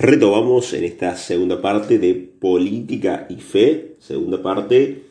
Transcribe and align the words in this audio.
Retomamos 0.00 0.74
en 0.74 0.84
esta 0.84 1.16
segunda 1.16 1.60
parte 1.60 1.98
de 1.98 2.14
política 2.14 3.26
y 3.28 3.34
fe, 3.40 3.96
segunda 3.98 4.40
parte 4.40 5.02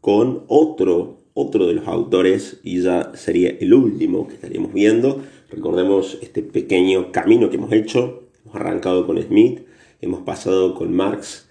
con 0.00 0.44
otro, 0.46 1.22
otro 1.34 1.66
de 1.66 1.74
los 1.74 1.88
autores 1.88 2.60
y 2.62 2.80
ya 2.82 3.10
sería 3.16 3.50
el 3.58 3.74
último 3.74 4.28
que 4.28 4.34
estaríamos 4.34 4.72
viendo. 4.72 5.22
Recordemos 5.50 6.18
este 6.22 6.42
pequeño 6.42 7.10
camino 7.10 7.50
que 7.50 7.56
hemos 7.56 7.72
hecho, 7.72 8.28
hemos 8.44 8.54
arrancado 8.54 9.08
con 9.08 9.20
Smith, 9.20 9.62
hemos 10.00 10.20
pasado 10.20 10.76
con 10.76 10.94
Marx 10.94 11.48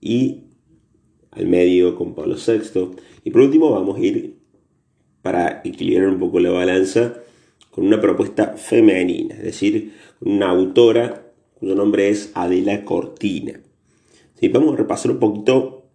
y 0.00 0.44
al 1.32 1.48
medio 1.48 1.96
con 1.96 2.14
Pablo 2.14 2.36
VI 2.36 2.90
y 3.24 3.32
por 3.32 3.40
último 3.40 3.72
vamos 3.72 3.98
a 3.98 4.00
ir 4.00 4.36
para 5.22 5.60
equilibrar 5.64 6.10
un 6.10 6.20
poco 6.20 6.38
la 6.38 6.52
balanza 6.52 7.14
con 7.72 7.84
una 7.84 8.00
propuesta 8.00 8.54
femenina, 8.56 9.34
es 9.34 9.42
decir, 9.42 9.92
una 10.20 10.50
autora 10.50 11.25
cuyo 11.58 11.74
nombre 11.74 12.08
es 12.08 12.30
Adela 12.34 12.84
Cortina. 12.84 13.60
Si 14.38 14.48
vamos 14.48 14.74
a 14.74 14.76
repasar 14.76 15.12
un 15.12 15.18
poquito 15.18 15.86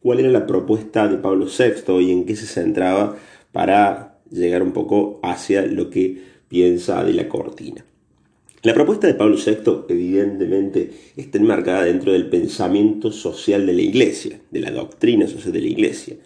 cuál 0.00 0.20
era 0.20 0.30
la 0.30 0.46
propuesta 0.46 1.08
de 1.08 1.16
Pablo 1.16 1.46
VI 1.46 2.00
y 2.00 2.10
en 2.10 2.26
qué 2.26 2.36
se 2.36 2.46
centraba 2.46 3.16
para 3.52 4.20
llegar 4.30 4.62
un 4.62 4.72
poco 4.72 5.20
hacia 5.22 5.64
lo 5.66 5.88
que 5.88 6.22
piensa 6.48 7.00
Adela 7.00 7.28
Cortina. 7.28 7.84
La 8.62 8.74
propuesta 8.74 9.06
de 9.06 9.14
Pablo 9.14 9.36
VI 9.36 9.86
evidentemente 9.88 10.90
está 11.16 11.38
enmarcada 11.38 11.84
dentro 11.84 12.12
del 12.12 12.28
pensamiento 12.28 13.10
social 13.10 13.66
de 13.66 13.72
la 13.72 13.82
Iglesia, 13.82 14.40
de 14.50 14.60
la 14.60 14.70
doctrina 14.70 15.26
social 15.26 15.52
de 15.52 15.62
la 15.62 15.66
Iglesia. 15.66 16.16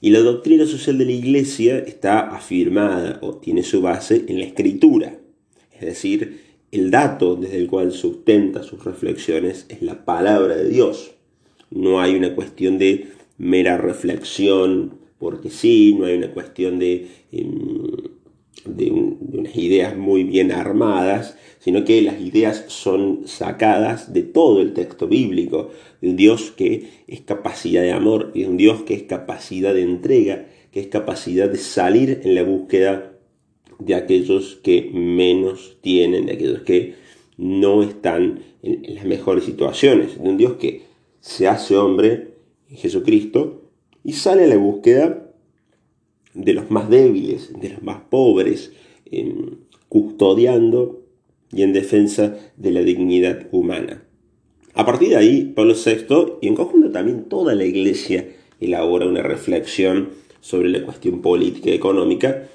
Y 0.00 0.10
la 0.10 0.18
doctrina 0.18 0.66
social 0.66 0.98
de 0.98 1.04
la 1.04 1.12
Iglesia 1.12 1.78
está 1.78 2.28
afirmada 2.28 3.20
o 3.22 3.36
tiene 3.36 3.62
su 3.62 3.80
base 3.80 4.24
en 4.26 4.40
la 4.40 4.44
Escritura, 4.44 5.16
es 5.72 5.80
decir, 5.80 6.41
el 6.72 6.90
dato 6.90 7.36
desde 7.36 7.58
el 7.58 7.68
cual 7.68 7.92
sustenta 7.92 8.62
sus 8.62 8.82
reflexiones 8.84 9.66
es 9.68 9.82
la 9.82 10.04
palabra 10.04 10.56
de 10.56 10.70
Dios. 10.70 11.12
No 11.70 12.00
hay 12.00 12.14
una 12.16 12.34
cuestión 12.34 12.78
de 12.78 13.08
mera 13.38 13.76
reflexión 13.76 14.94
porque 15.18 15.50
sí, 15.50 15.94
no 15.96 16.06
hay 16.06 16.16
una 16.16 16.32
cuestión 16.32 16.78
de, 16.80 17.06
em, 17.30 17.92
de, 18.64 18.90
unas 18.90 19.54
ideas 19.54 19.96
muy 19.96 20.24
bien 20.24 20.50
armadas, 20.50 21.36
sino 21.60 21.84
que 21.84 22.02
las 22.02 22.20
ideas 22.20 22.64
son 22.68 23.22
sacadas 23.26 24.12
de 24.12 24.22
todo 24.22 24.60
el 24.60 24.72
texto 24.72 25.06
bíblico, 25.06 25.70
de 26.00 26.08
un 26.08 26.16
Dios 26.16 26.52
que 26.56 26.88
es 27.06 27.20
capacidad 27.20 27.82
de 27.82 27.92
amor, 27.92 28.32
de 28.32 28.48
un 28.48 28.56
Dios 28.56 28.82
que 28.82 28.94
es 28.94 29.04
capacidad 29.04 29.74
de 29.74 29.82
entrega, 29.82 30.46
que 30.72 30.80
es 30.80 30.88
capacidad 30.88 31.48
de 31.48 31.58
salir 31.58 32.22
en 32.24 32.34
la 32.34 32.42
búsqueda 32.42 33.11
de 33.78 33.94
aquellos 33.94 34.58
que 34.62 34.90
menos 34.92 35.76
tienen, 35.80 36.26
de 36.26 36.32
aquellos 36.32 36.62
que 36.62 36.94
no 37.36 37.82
están 37.82 38.40
en, 38.62 38.94
las 38.94 39.04
mejores 39.04 39.44
situaciones, 39.44 40.22
de 40.22 40.28
un 40.28 40.36
Dios 40.36 40.54
que 40.54 40.82
se 41.20 41.48
hace 41.48 41.76
hombre 41.76 42.34
en 42.70 42.76
Jesucristo 42.76 43.62
y 44.04 44.12
sale 44.12 44.44
a 44.44 44.48
la 44.48 44.56
búsqueda 44.56 45.30
de 46.34 46.54
los 46.54 46.70
más 46.70 46.88
débiles, 46.88 47.52
de 47.60 47.70
los 47.70 47.82
más 47.82 48.00
pobres, 48.08 48.72
custodiando 49.88 51.02
y 51.52 51.62
en 51.62 51.72
defensa 51.72 52.36
de 52.56 52.70
la 52.70 52.80
dignidad 52.80 53.46
humana. 53.52 54.02
A 54.74 54.86
partir 54.86 55.10
de 55.10 55.16
ahí, 55.16 55.52
Pablo 55.54 55.74
VI, 55.74 56.38
y 56.40 56.48
en 56.48 56.54
conjunto 56.54 56.90
también 56.90 57.24
toda 57.24 57.54
la 57.54 57.66
Iglesia, 57.66 58.26
elabora 58.58 59.06
una 59.06 59.22
reflexión 59.22 60.10
sobre 60.40 60.70
la 60.70 60.82
cuestión 60.82 61.20
política 61.20 61.70
y 61.70 61.74
económica 61.74 62.48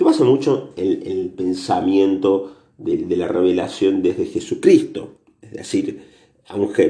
que 0.00 0.04
basa 0.04 0.24
mucho 0.24 0.72
en, 0.78 1.02
el 1.06 1.28
pensamiento 1.28 2.56
de, 2.78 3.14
la 3.18 3.28
revelación 3.28 4.00
desde 4.00 4.24
Jesucristo. 4.24 5.18
Es 5.42 5.52
decir, 5.52 6.04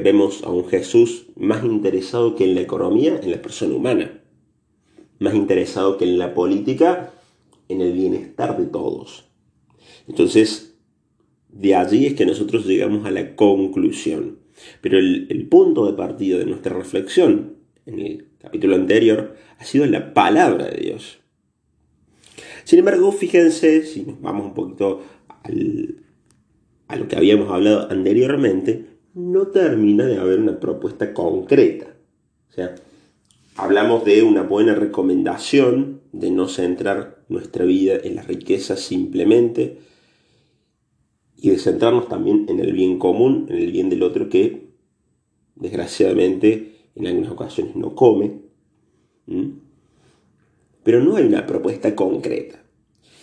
vemos 0.01 0.43
a 0.45 0.49
un 0.49 0.65
Jesús 0.69 1.25
más 1.35 1.65
interesado 1.65 2.37
que 2.37 2.45
en 2.45 2.55
la 2.55 2.61
economía, 2.61 3.19
en 3.21 3.31
la 3.31 3.41
persona 3.41 3.75
humana, 3.75 4.23
más 5.19 5.35
interesado 5.35 5.97
que 5.97 6.05
en 6.05 6.19
la 6.19 6.33
política, 6.33 7.11
en 7.67 7.81
el 7.81 7.91
bienestar 7.91 8.57
de 8.57 8.67
todos. 8.67 9.25
Entonces, 10.07 10.77
de 11.49 11.75
allí 11.75 12.05
es 12.05 12.13
que 12.13 12.25
nosotros 12.25 12.65
llegamos 12.65 13.05
a 13.05 13.11
la 13.11 13.35
conclusión. 13.35 14.39
Pero 14.79 14.97
el, 14.97 15.27
el 15.29 15.49
punto 15.49 15.85
de 15.85 15.97
partida 15.97 16.37
de 16.37 16.45
nuestra 16.45 16.73
reflexión 16.73 17.57
en 17.85 17.99
el 17.99 18.27
capítulo 18.39 18.75
anterior 18.75 19.35
ha 19.57 19.65
sido 19.65 19.85
la 19.85 20.13
palabra 20.13 20.67
de 20.67 20.77
Dios. 20.77 21.20
Sin 22.63 22.79
embargo, 22.79 23.11
fíjense, 23.11 23.83
si 23.83 24.03
nos 24.03 24.21
vamos 24.21 24.47
un 24.47 24.53
poquito 24.53 25.01
a 26.87 26.95
lo 26.95 27.07
que 27.07 27.15
habíamos 27.15 27.49
hablado 27.51 27.89
anteriormente, 27.89 28.85
no 29.13 29.47
termina 29.47 30.05
de 30.05 30.17
haber 30.17 30.39
una 30.39 30.59
propuesta 30.59 31.13
concreta. 31.13 31.87
O 32.49 32.53
sea, 32.53 32.75
hablamos 33.55 34.05
de 34.05 34.23
una 34.23 34.43
buena 34.43 34.75
recomendación 34.75 36.01
de 36.11 36.31
no 36.31 36.47
centrar 36.47 37.23
nuestra 37.29 37.65
vida 37.65 37.95
en 38.03 38.15
la 38.15 38.23
riqueza 38.23 38.75
simplemente 38.75 39.79
y 41.37 41.49
de 41.49 41.57
centrarnos 41.57 42.07
también 42.07 42.45
en 42.49 42.59
el 42.59 42.73
bien 42.73 42.99
común, 42.99 43.47
en 43.49 43.57
el 43.57 43.71
bien 43.71 43.89
del 43.89 44.03
otro 44.03 44.29
que 44.29 44.71
desgraciadamente 45.55 46.75
en 46.95 47.07
algunas 47.07 47.31
ocasiones 47.31 47.75
no 47.75 47.95
come. 47.95 48.41
Pero 50.83 51.03
no 51.03 51.15
hay 51.15 51.25
una 51.25 51.45
propuesta 51.45 51.95
concreta. 51.95 52.63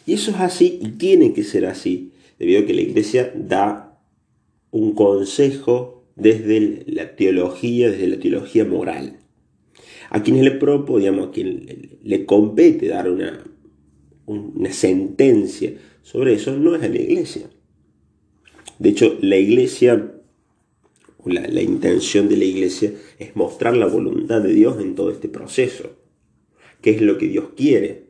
Y 0.07 0.15
eso 0.15 0.31
es 0.31 0.39
así 0.39 0.79
y 0.81 0.93
tiene 0.93 1.35
que 1.35 1.45
ser 1.45 1.67
así, 1.67 2.13
debido 2.39 2.63
a 2.63 2.67
que 2.67 2.73
la 2.73 2.81
iglesia 2.81 3.31
da 3.37 4.01
un 4.71 4.95
consejo 4.95 6.07
desde 6.17 6.85
la 6.87 7.15
teología, 7.15 7.91
desde 7.91 8.09
la 8.09 8.19
teología 8.19 8.65
moral. 8.65 9.19
A 10.09 10.23
quienes 10.23 10.45
le 10.45 10.53
propo, 10.53 10.99
digamos, 10.99 11.29
a 11.29 11.31
quien 11.31 11.99
le 12.03 12.25
compete 12.25 12.89
dar 12.89 13.11
una, 13.11 13.45
una 14.25 14.73
sentencia 14.73 15.75
sobre 16.03 16.33
eso, 16.35 16.57
no 16.57 16.75
es 16.75 16.83
a 16.83 16.89
la 16.89 16.99
iglesia. 16.99 17.51
De 18.79 18.89
hecho, 18.89 19.19
la 19.21 19.37
iglesia, 19.37 20.11
la, 21.27 21.47
la 21.49 21.61
intención 21.61 22.31
de 22.31 22.39
la 22.39 22.45
iglesia 22.45 22.93
es 23.19 23.37
mostrar 23.37 23.77
la 23.77 23.87
voluntad 23.87 24.41
de 24.41 24.55
Dios 24.55 24.81
en 24.81 24.95
todo 24.95 25.11
este 25.11 25.29
proceso 25.29 25.98
qué 26.81 26.91
es 26.91 27.01
lo 27.01 27.19
que 27.19 27.29
Dios 27.29 27.51
quiere, 27.57 28.09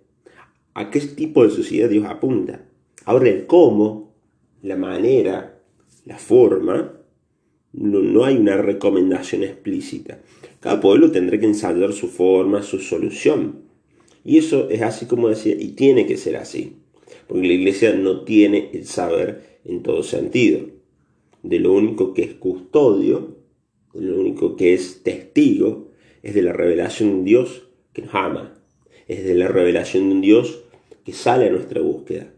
a 0.74 0.90
qué 0.90 1.00
tipo 1.00 1.44
de 1.44 1.50
sociedad 1.50 1.88
Dios 1.88 2.06
apunta. 2.06 2.64
Ahora 3.04 3.28
el 3.28 3.46
cómo, 3.46 4.14
la 4.62 4.76
manera, 4.76 5.60
la 6.04 6.18
forma, 6.18 6.98
no, 7.72 8.24
hay 8.24 8.36
una 8.36 8.56
recomendación 8.56 9.42
explícita. 9.42 10.20
Cada 10.60 10.80
pueblo 10.80 11.10
tendrá 11.10 11.38
que 11.38 11.46
ensayar 11.46 11.92
su 11.92 12.08
forma, 12.08 12.62
su 12.62 12.78
solución. 12.78 13.62
Y 14.24 14.38
eso 14.38 14.68
es 14.70 14.82
así 14.82 15.06
como 15.06 15.28
decía, 15.28 15.54
y 15.58 15.68
tiene 15.68 16.06
que 16.06 16.16
ser 16.16 16.36
así. 16.36 16.76
Porque 17.26 17.46
la 17.46 17.54
iglesia 17.54 17.94
no 17.94 18.24
tiene 18.24 18.70
el 18.72 18.86
saber 18.86 19.60
en 19.64 19.82
todo 19.82 20.02
sentido. 20.02 20.66
De 21.42 21.60
lo 21.60 21.72
único 21.72 22.14
que 22.14 22.22
es 22.22 22.34
custodio, 22.34 23.36
de 23.94 24.02
lo 24.02 24.20
único 24.20 24.56
que 24.56 24.74
es 24.74 25.02
testigo, 25.02 25.92
es 26.22 26.34
de 26.34 26.42
la 26.42 26.52
revelación 26.52 27.18
de 27.18 27.30
Dios 27.30 27.68
que 27.92 28.02
nos 28.02 28.14
ama, 28.14 28.57
es 29.08 29.24
de 29.24 29.34
la 29.34 29.48
revelación 29.48 30.08
de 30.08 30.14
un 30.14 30.20
Dios 30.20 30.60
que 31.04 31.12
sale 31.12 31.48
a 31.48 31.50
nuestra 31.50 31.80
búsqueda, 31.80 32.28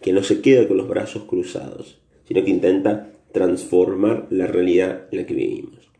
que 0.00 0.12
no 0.12 0.22
se 0.22 0.40
queda 0.40 0.68
con 0.68 0.76
los 0.76 0.88
brazos 0.88 1.24
cruzados, 1.24 2.00
sino 2.26 2.44
que 2.44 2.50
intenta 2.50 3.12
transformar 3.32 4.28
la 4.30 4.46
realidad 4.46 5.08
en 5.10 5.18
la 5.18 5.26
que 5.26 5.34
vivimos. 5.34 5.90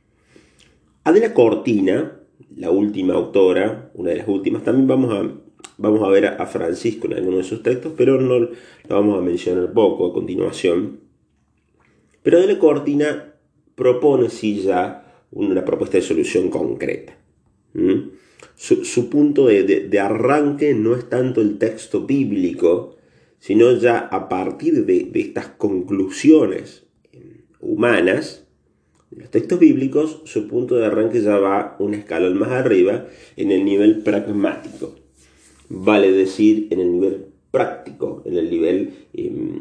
Adela 1.04 1.34
Cortina, 1.34 2.20
la 2.56 2.70
última 2.70 3.14
autora, 3.14 3.90
una 3.94 4.10
de 4.10 4.18
las 4.18 4.28
últimas, 4.28 4.62
también 4.62 4.86
vamos 4.86 5.12
a, 5.12 5.28
vamos 5.78 6.02
a 6.04 6.08
ver 6.08 6.26
a 6.26 6.46
Francisco 6.46 7.08
en 7.08 7.14
alguno 7.14 7.38
de 7.38 7.44
sus 7.44 7.62
textos, 7.62 7.92
pero 7.96 8.20
no 8.20 8.38
lo 8.38 8.50
vamos 8.88 9.18
a 9.18 9.22
mencionar 9.22 9.72
poco 9.72 10.06
a 10.06 10.12
continuación. 10.12 11.00
Pero 12.22 12.38
Adela 12.38 12.58
Cortina 12.60 13.34
propone 13.74 14.30
sí 14.30 14.62
ya 14.62 15.24
una 15.32 15.64
propuesta 15.64 15.96
de 15.96 16.02
solución 16.02 16.50
concreta 16.50 17.16
su, 18.56 19.08
punto 19.08 19.46
de, 19.46 20.00
arranque 20.00 20.74
no 20.74 20.94
es 20.94 21.08
tanto 21.08 21.40
el 21.40 21.58
texto 21.58 22.06
bíblico, 22.06 22.96
sino 23.38 23.72
ya 23.72 23.98
a 23.98 24.28
partir 24.28 24.86
de, 24.86 25.10
estas 25.14 25.48
conclusiones 25.48 26.84
humanas, 27.60 28.46
los 29.10 29.30
textos 29.30 29.58
bíblicos, 29.58 30.22
su 30.24 30.48
punto 30.48 30.76
de 30.76 30.86
arranque 30.86 31.20
ya 31.20 31.38
va 31.38 31.76
un 31.78 31.94
escalón 31.94 32.38
más 32.38 32.50
arriba 32.50 33.06
en 33.36 33.50
el 33.50 33.64
nivel 33.64 33.98
pragmático. 33.98 34.94
Vale 35.68 36.12
decir, 36.12 36.68
en 36.70 36.80
el 36.80 36.92
nivel 36.92 37.26
práctico, 37.50 38.22
en 38.24 38.38
el 38.38 38.50
nivel, 38.50 38.94
em, 39.12 39.58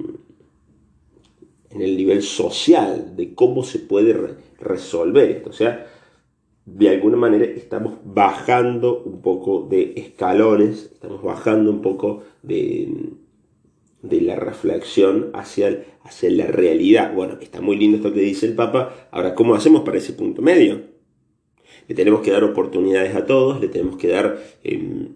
en 1.71 1.81
el 1.81 1.97
nivel 1.97 2.21
social, 2.21 3.13
de 3.15 3.33
cómo 3.33 3.63
se 3.63 3.79
puede 3.79 4.15
resolver 4.59 5.29
esto. 5.31 5.49
O 5.49 5.53
sea, 5.53 5.90
de 6.65 6.89
alguna 6.89 7.17
manera 7.17 7.45
estamos 7.45 7.95
bajando 8.03 9.01
un 9.03 9.21
poco 9.21 9.67
de 9.69 9.93
escalones, 9.95 10.89
estamos 10.93 11.23
bajando 11.23 11.71
un 11.71 11.81
poco 11.81 12.23
de, 12.43 13.13
de 14.01 14.21
la 14.21 14.35
reflexión 14.35 15.31
hacia, 15.33 15.83
hacia 16.03 16.29
la 16.29 16.47
realidad. 16.47 17.13
Bueno, 17.13 17.37
está 17.41 17.61
muy 17.61 17.77
lindo 17.77 17.97
esto 17.97 18.13
que 18.13 18.21
dice 18.21 18.45
el 18.45 18.53
Papa. 18.53 19.07
Ahora, 19.11 19.33
¿cómo 19.35 19.55
hacemos 19.55 19.81
para 19.81 19.97
ese 19.97 20.13
punto 20.13 20.41
medio? 20.41 20.81
Le 21.87 21.95
tenemos 21.95 22.21
que 22.21 22.31
dar 22.31 22.43
oportunidades 22.43 23.15
a 23.15 23.25
todos, 23.25 23.59
le 23.59 23.67
tenemos 23.67 23.97
que 23.97 24.07
dar 24.07 24.37
em, 24.63 25.09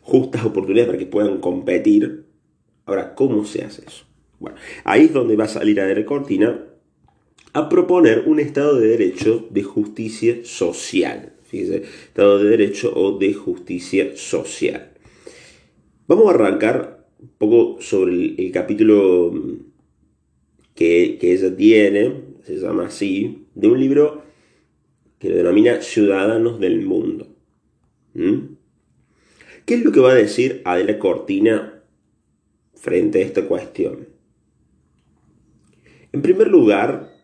justas 0.00 0.44
oportunidades 0.44 0.86
para 0.86 0.98
que 0.98 1.06
puedan 1.06 1.38
competir. 1.38 2.26
Ahora, 2.84 3.14
¿cómo 3.14 3.44
se 3.44 3.64
hace 3.64 3.84
eso? 3.86 4.04
Bueno, 4.38 4.56
ahí 4.84 5.06
es 5.06 5.12
donde 5.12 5.34
va 5.36 5.44
a 5.44 5.48
salir 5.48 5.80
a 5.80 6.06
Cortina 6.06 6.60
a 7.56 7.70
proponer 7.70 8.24
un 8.26 8.38
Estado 8.38 8.78
de 8.78 8.88
Derecho 8.88 9.46
de 9.48 9.62
justicia 9.62 10.44
social. 10.44 11.32
Fíjese, 11.44 11.84
Estado 12.04 12.38
de 12.38 12.50
Derecho 12.50 12.92
o 12.94 13.16
de 13.16 13.32
justicia 13.32 14.14
social. 14.14 14.90
Vamos 16.06 16.26
a 16.26 16.34
arrancar 16.34 17.06
un 17.18 17.30
poco 17.38 17.80
sobre 17.80 18.12
el, 18.12 18.50
capítulo 18.52 19.32
que, 20.74 21.18
ella 21.18 21.56
tiene, 21.56 22.12
se 22.44 22.56
llama 22.58 22.88
así, 22.88 23.46
de 23.54 23.68
un 23.68 23.80
libro 23.80 24.22
que 25.18 25.30
lo 25.30 25.36
denomina 25.36 25.80
Ciudadanos 25.80 26.60
del 26.60 26.82
Mundo. 26.82 27.26
¿Mm? 28.12 28.56
¿Qué 29.64 29.76
es 29.76 29.82
lo 29.82 29.92
que 29.92 30.00
va 30.00 30.10
a 30.10 30.14
decir 30.14 30.60
Adela 30.66 30.98
Cortina 30.98 31.82
frente 32.74 33.20
a 33.20 33.24
esta 33.24 33.48
cuestión? 33.48 34.08
En 36.12 36.20
primer 36.20 36.48
lugar, 36.48 37.15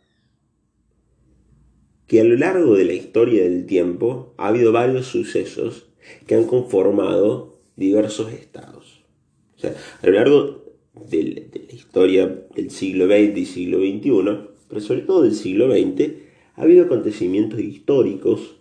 que 2.13 2.21
a 2.21 2.25
lo 2.25 2.37
largo 2.37 2.75
de 2.75 2.85
la 2.85 2.93
historia 2.93 3.43
del 3.43 3.65
tiempo 3.65 4.35
ha 4.37 4.49
habido 4.49 4.71
varios 4.71 5.07
sucesos 5.07 5.89
que 6.27 6.35
han 6.35 6.45
conformado 6.45 7.59
diversos 7.75 8.35
estados. 8.35 9.03
O 9.57 9.61
sea, 9.61 9.75
a 10.03 10.07
lo 10.07 10.13
largo 10.13 10.63
de, 11.09 11.49
la 11.55 11.75
historia 11.75 12.45
del 12.55 12.71
siglo 12.71 13.07
XX 13.07 13.39
y 13.39 13.47
siglo 13.47 13.79
XXI, 13.79 14.51
pero 14.69 14.81
sobre 14.83 15.01
todo 15.01 15.23
del 15.23 15.35
siglo 15.35 15.73
XX, 15.73 16.11
ha 16.55 16.61
habido 16.61 16.85
acontecimientos 16.85 17.61
históricos 17.61 18.59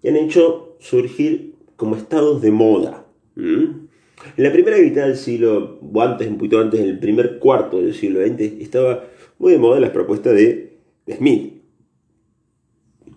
que 0.00 0.10
han 0.10 0.16
hecho 0.16 0.76
surgir 0.78 1.56
como 1.74 1.96
estados 1.96 2.42
de 2.42 2.52
moda. 2.52 3.08
En 3.34 3.88
la 4.36 4.52
primera 4.52 4.78
mitad 4.78 5.08
del 5.08 5.16
siglo, 5.16 5.80
o 5.82 6.00
antes, 6.00 6.28
un 6.28 6.38
poquito 6.38 6.60
antes, 6.60 6.78
en 6.78 6.90
el 6.90 7.00
primer 7.00 7.40
cuarto 7.40 7.82
del 7.82 7.92
siglo 7.92 8.24
XX, 8.24 8.40
estaba 8.60 9.02
muy 9.40 9.50
de 9.50 9.58
moda 9.58 9.80
las 9.80 9.90
propuestas 9.90 10.36
de, 10.36 10.76
Smith, 11.08 11.63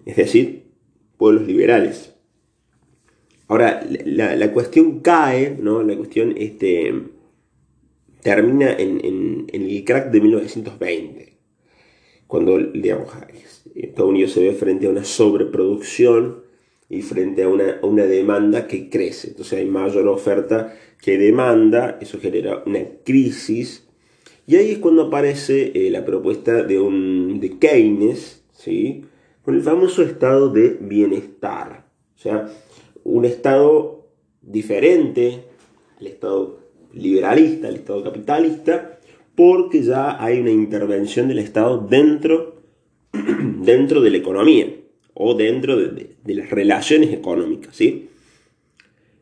es 0.08 0.16
decir, 0.16 0.64
pueblos 1.18 1.48
liberales. 1.48 2.14
Ahora, 3.48 3.86
la, 3.88 4.52
cuestión 4.52 5.00
cae, 5.00 5.58
¿no? 5.62 5.84
La 5.84 5.96
cuestión 5.96 6.34
este, 6.38 6.94
termina 8.22 8.74
en, 8.74 9.48
el 9.52 9.84
crack 9.86 10.12
de 10.12 10.22
1920, 10.22 11.38
cuando 12.28 12.58
digamos, 12.58 13.10
Estados 13.76 14.10
Unidos 14.10 14.32
se 14.32 14.44
ve 14.44 14.54
frente 14.54 14.88
a 14.88 14.90
una 14.90 15.06
sobreproducción 15.06 16.44
y 16.90 17.02
frente 17.02 17.44
a 17.44 17.50
una, 17.50 17.80
una, 17.84 18.04
demanda 18.04 18.68
que 18.68 18.90
crece. 18.90 19.30
Entonces 19.30 19.60
hay 19.60 19.66
mayor 19.66 20.08
oferta 20.08 20.74
que 21.02 21.18
demanda, 21.18 21.98
eso 22.02 22.20
genera 22.20 22.64
una 22.66 22.82
crisis 23.06 23.88
y 24.48 24.56
ahí 24.56 24.72
es 24.72 24.78
cuando 24.78 25.04
aparece 25.04 25.74
eh, 25.76 25.92
la 25.92 26.06
propuesta 26.06 26.64
de, 26.64 26.80
un, 26.80 27.42
de 27.42 27.60
Keynes, 27.60 28.44
¿sí? 28.54 29.04
Con 29.48 29.56
el 29.56 29.62
famoso 29.62 30.04
estado 30.04 30.50
de 30.50 30.78
bienestar. 30.78 31.86
O 32.18 32.20
sea, 32.20 32.50
un 33.06 33.24
estado 33.24 34.10
diferente 34.42 35.46
al 36.02 36.08
estado 36.08 36.60
liberalista, 36.94 37.70
al 37.70 37.76
estado 37.76 38.04
capitalista, 38.04 39.00
porque 39.36 39.84
ya 39.84 40.22
hay 40.22 40.42
una 40.42 40.52
intervención 40.52 41.30
del 41.30 41.40
Estado 41.40 41.78
dentro, 41.78 42.62
dentro 43.14 44.02
de 44.02 44.10
la 44.10 44.18
economía 44.18 44.68
o 45.14 45.34
dentro 45.34 45.78
de, 45.78 46.18
las 46.26 46.50
relaciones 46.50 47.14
económicas. 47.14 47.74
¿sí? 47.74 48.10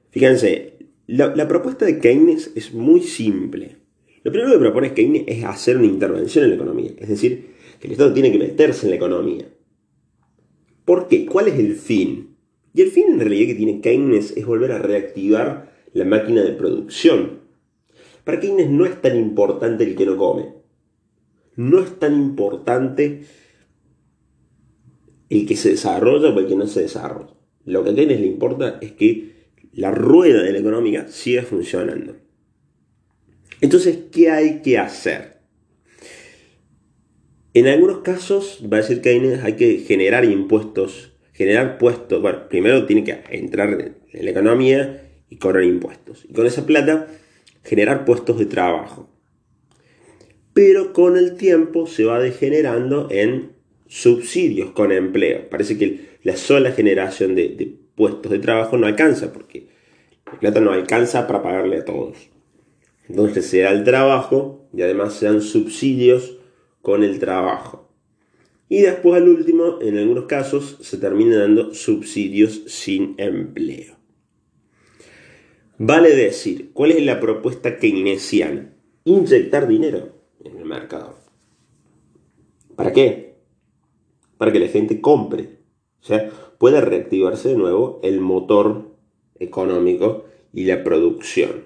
Fíjense, 0.09 0.73
la 1.05 1.47
propuesta 1.47 1.85
de 1.85 1.99
Keynes 1.99 2.51
es 2.55 2.73
muy 2.73 3.01
simple. 3.01 3.75
Lo 4.23 4.31
primero 4.31 4.53
que 4.53 4.57
propone 4.57 4.95
Keynes 4.95 5.25
es 5.27 5.43
hacer 5.43 5.77
una 5.77 5.85
intervención 5.85 6.45
en 6.45 6.49
la 6.49 6.55
economía, 6.55 6.93
es 6.97 7.09
decir, 7.09 7.53
que 7.79 7.85
el 7.85 7.91
Estado 7.91 8.11
tiene 8.11 8.31
que 8.31 8.39
meterse 8.39 8.87
en 8.87 8.89
la 8.89 8.95
economía. 8.95 9.45
¿Por 10.85 11.07
qué? 11.07 11.25
¿Cuál 11.25 11.47
es 11.47 11.59
el 11.59 11.75
fin? 11.75 12.35
Y 12.73 12.81
el 12.81 12.91
fin 12.91 13.05
en 13.09 13.19
realidad 13.19 13.47
que 13.47 13.55
tiene 13.55 13.81
Keynes 13.81 14.37
es 14.37 14.45
volver 14.45 14.71
a 14.71 14.79
reactivar 14.79 15.73
la 15.93 16.05
máquina 16.05 16.43
de 16.43 16.51
producción. 16.51 17.39
Para 18.23 18.39
Keynes 18.39 18.69
no 18.69 18.85
es 18.85 19.01
tan 19.01 19.17
importante 19.17 19.83
el 19.83 19.95
que 19.95 20.05
no 20.05 20.17
come. 20.17 20.53
No 21.55 21.79
es 21.79 21.97
tan 21.99 22.15
importante 22.15 23.23
el 25.29 25.47
que 25.47 25.55
se 25.55 25.69
desarrolla 25.69 26.29
o 26.29 26.39
el 26.39 26.47
que 26.47 26.55
no 26.55 26.67
se 26.67 26.81
desarrolla. 26.81 27.33
Lo 27.65 27.83
que 27.83 27.91
a 27.91 27.95
Keynes 27.95 28.19
le 28.19 28.27
importa 28.27 28.77
es 28.81 28.91
que 28.91 29.35
la 29.71 29.91
rueda 29.91 30.43
de 30.43 30.51
la 30.51 30.59
economía 30.59 31.07
siga 31.07 31.43
funcionando. 31.43 32.15
Entonces, 33.61 33.97
¿qué 34.11 34.29
hay 34.29 34.61
que 34.61 34.77
hacer? 34.77 35.34
En 37.55 37.67
algunos 37.67 37.99
casos, 37.99 38.59
va 38.69 38.77
a 38.77 38.81
decir 38.81 38.99
que 38.99 39.11
hay 39.41 39.53
que 39.53 39.77
generar 39.77 40.25
impuestos, 40.25 41.13
generar 41.31 41.77
puestos. 41.77 42.21
Bueno, 42.21 42.49
primero 42.49 42.85
tiene 42.85 43.05
que 43.05 43.17
entrar 43.29 43.95
en 44.11 44.25
la 44.25 44.31
economía 44.31 45.09
y 45.29 45.37
cobrar 45.37 45.63
impuestos. 45.63 46.25
Y 46.29 46.33
con 46.33 46.45
esa 46.45 46.65
plata, 46.65 47.07
generar 47.63 48.03
puestos 48.03 48.39
de 48.39 48.45
trabajo. 48.45 49.09
Pero 50.51 50.91
con 50.91 51.15
el 51.15 51.37
tiempo 51.37 51.87
se 51.87 52.03
va 52.03 52.19
degenerando 52.19 53.07
en 53.09 53.53
subsidios 53.87 54.71
con 54.71 54.91
empleo. 54.91 55.49
Parece 55.49 55.77
que 55.77 56.17
la 56.23 56.35
sola 56.35 56.73
generación 56.73 57.35
de, 57.35 57.47
de 57.47 57.73
puestos 57.95 58.33
de 58.33 58.39
trabajo 58.39 58.77
no 58.77 58.85
alcanza, 58.85 59.31
porque 59.31 59.67
la 60.25 60.39
plata 60.41 60.59
no 60.59 60.73
alcanza 60.73 61.25
para 61.25 61.41
pagarle 61.41 61.77
a 61.77 61.85
todos. 61.85 62.17
Entonces 63.07 63.45
se 63.45 63.59
da 63.59 63.71
el 63.71 63.85
trabajo 63.85 64.67
y 64.73 64.81
además 64.81 65.13
se 65.13 65.27
dan 65.27 65.39
subsidios 65.41 66.39
con 66.85 67.03
el 67.03 67.17
trabajo. 67.17 67.89
Y 68.69 68.81
después 68.81 69.19
al 69.19 69.27
último, 69.27 69.79
en 69.81 69.97
algunos 69.97 70.25
casos, 70.25 70.77
se 70.81 70.99
termina 70.99 71.35
dando 71.35 71.73
subsidios 71.73 72.61
sin 72.67 73.15
empleo. 73.17 73.95
Vale 75.79 76.15
decir, 76.15 76.69
¿cuál 76.73 76.91
es 76.91 77.03
la 77.03 77.19
propuesta 77.19 77.79
keynesiana? 77.79 78.71
Inyectar 79.03 79.67
dinero 79.67 80.13
en 80.43 80.57
el 80.57 80.65
mercado. 80.65 81.17
¿Para 82.75 82.93
qué? 82.93 83.39
Para 84.37 84.51
que 84.51 84.59
la 84.59 84.67
gente 84.67 85.01
compre. 85.01 85.57
O 86.03 86.05
sea, 86.05 86.29
pueda 86.59 86.81
reactivarse 86.81 87.49
de 87.49 87.57
nuevo 87.57 87.99
el 88.03 88.21
motor 88.21 88.95
económico 89.39 90.25
y 90.53 90.65
la 90.65 90.83
producción. 90.83 91.63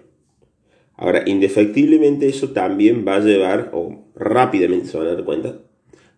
Ahora, 1.02 1.24
indefectiblemente 1.26 2.28
eso 2.28 2.50
también 2.50 3.06
va 3.08 3.16
a 3.16 3.20
llevar, 3.22 3.70
o 3.72 4.04
rápidamente 4.16 4.88
se 4.88 4.98
van 4.98 5.08
a 5.08 5.14
dar 5.14 5.24
cuenta, 5.24 5.58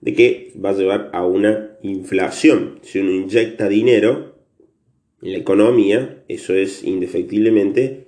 de 0.02 0.14
que 0.16 0.54
va 0.64 0.72
a 0.72 0.74
llevar 0.74 1.12
a 1.14 1.24
una 1.24 1.78
inflación. 1.84 2.80
Si 2.82 2.98
uno 2.98 3.12
inyecta 3.12 3.70
dinero 3.70 4.38
en 5.22 5.34
la 5.34 5.38
economía, 5.38 6.24
eso 6.28 6.56
es 6.56 6.84
indefectiblemente 6.84 8.08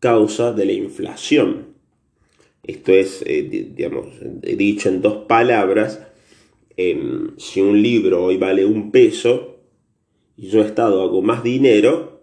causa 0.00 0.54
de 0.54 0.64
la 0.64 0.72
inflación. 0.72 1.74
Esto 2.62 2.92
es, 2.92 3.22
eh, 3.26 3.42
digamos, 3.42 4.06
dicho 4.40 4.88
en 4.88 5.02
dos 5.02 5.26
palabras, 5.26 6.06
si 7.36 7.60
un 7.60 7.82
libro 7.82 8.24
hoy 8.24 8.38
vale 8.38 8.64
un 8.64 8.90
peso 8.90 9.58
y 10.38 10.48
yo 10.48 10.62
he 10.62 10.66
estado 10.66 11.02
hago 11.02 11.20
más 11.20 11.42
dinero, 11.42 12.17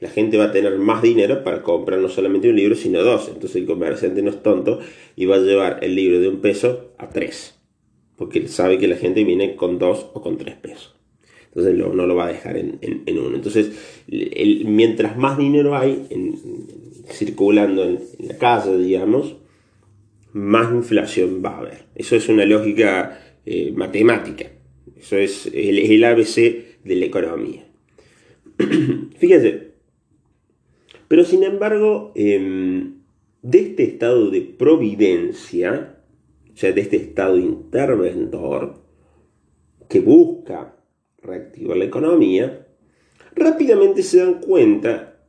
la 0.00 0.08
gente 0.08 0.36
va 0.36 0.44
a 0.44 0.52
tener 0.52 0.78
más 0.78 1.02
dinero 1.02 1.42
para 1.42 1.62
comprar 1.62 1.98
no 1.98 2.08
solamente 2.08 2.48
un 2.48 2.56
libro, 2.56 2.76
sino 2.76 3.02
dos. 3.02 3.28
Entonces 3.28 3.56
el 3.56 3.66
comerciante 3.66 4.22
no 4.22 4.30
es 4.30 4.42
tonto 4.42 4.80
y 5.16 5.26
va 5.26 5.36
a 5.36 5.40
llevar 5.40 5.78
el 5.82 5.94
libro 5.96 6.20
de 6.20 6.28
un 6.28 6.40
peso 6.40 6.92
a 6.98 7.08
tres. 7.08 7.58
Porque 8.16 8.38
él 8.38 8.48
sabe 8.48 8.78
que 8.78 8.88
la 8.88 8.96
gente 8.96 9.24
viene 9.24 9.56
con 9.56 9.78
dos 9.78 10.06
o 10.14 10.22
con 10.22 10.38
tres 10.38 10.54
pesos. 10.56 10.94
Entonces 11.46 11.74
no 11.74 12.06
lo 12.06 12.14
va 12.14 12.26
a 12.26 12.32
dejar 12.32 12.56
en, 12.56 12.78
uno. 13.08 13.34
Entonces, 13.34 13.72
mientras 14.64 15.16
más 15.16 15.38
dinero 15.38 15.76
hay 15.76 16.06
circulando 17.10 17.84
en, 17.84 18.00
la 18.20 18.36
casa, 18.36 18.76
digamos, 18.76 19.36
más 20.32 20.72
inflación 20.72 21.42
va 21.44 21.50
a 21.50 21.58
haber. 21.58 21.84
Eso 21.94 22.14
es 22.14 22.28
una 22.28 22.44
lógica 22.44 23.20
eh, 23.46 23.72
matemática. 23.74 24.46
Eso 24.96 25.16
es 25.16 25.50
el 25.52 26.04
ABC 26.04 26.34
de 26.84 26.96
la 26.96 27.06
economía. 27.06 27.66
Fíjense, 29.18 29.67
pero 31.08 31.24
sin 31.24 31.42
embargo, 31.42 32.12
em, 32.14 32.98
de 33.42 33.60
este 33.60 33.84
estado 33.84 34.30
de 34.30 34.42
providencia, 34.42 35.96
o 36.52 36.56
sea, 36.56 36.72
de 36.72 36.80
este 36.80 36.96
estado 36.96 37.38
interventor, 37.38 38.82
que 39.88 40.00
busca 40.00 40.76
reactivar 41.22 41.76
la 41.76 41.84
economía, 41.84 42.66
rápidamente 43.34 44.02
se 44.02 44.18
dan 44.18 44.40
cuenta, 44.40 45.20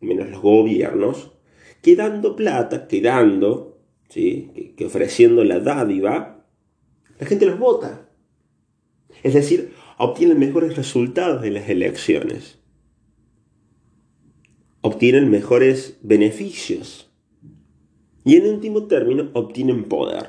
menos 0.00 0.28
los 0.30 0.42
gobiernos, 0.42 1.32
que 1.80 1.96
dando 1.96 2.36
plata, 2.36 2.86
que 2.86 3.00
dando, 3.00 3.78
¿sí? 4.08 4.74
que, 4.76 4.86
ofreciendo 4.86 5.44
la 5.44 5.60
dádiva, 5.60 6.46
la 7.18 7.26
gente 7.26 7.46
los 7.46 7.58
vota. 7.58 8.08
Es 9.22 9.34
decir, 9.34 9.72
obtienen 9.98 10.38
mejores 10.38 10.76
resultados 10.76 11.44
en 11.44 11.54
las 11.54 11.68
elecciones. 11.68 12.58
Obtienen 14.86 15.30
mejores 15.30 15.98
beneficios. 16.02 17.10
Y 18.22 18.36
en 18.36 18.44
último 18.44 18.86
término, 18.86 19.30
obtienen 19.32 19.84
poder. 19.84 20.28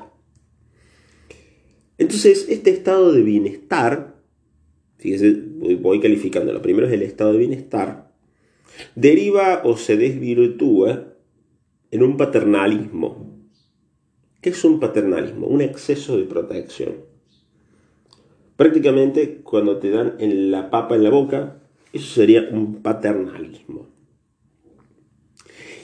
Entonces, 1.97 2.47
este 2.47 2.69
estado 2.69 3.11
de 3.11 3.21
bienestar, 3.21 4.15
fíjese, 4.95 5.41
voy 5.81 5.99
calificando, 5.99 6.61
primero 6.61 6.87
es 6.87 6.93
el 6.93 7.01
estado 7.01 7.33
de 7.33 7.39
bienestar, 7.39 8.13
deriva 8.95 9.61
o 9.65 9.75
se 9.75 9.97
desvirtúa 9.97 11.17
en 11.91 12.03
un 12.03 12.15
paternalismo. 12.15 13.37
¿Qué 14.39 14.51
es 14.51 14.63
un 14.63 14.79
paternalismo? 14.79 15.47
Un 15.47 15.59
exceso 15.59 16.15
de 16.15 16.23
protección. 16.23 16.95
Prácticamente 18.55 19.41
cuando 19.43 19.79
te 19.79 19.89
dan 19.89 20.15
la 20.17 20.69
papa 20.69 20.95
en 20.95 21.03
la 21.03 21.09
boca, 21.09 21.61
eso 21.91 22.13
sería 22.15 22.47
un 22.53 22.81
paternalismo. 22.81 23.94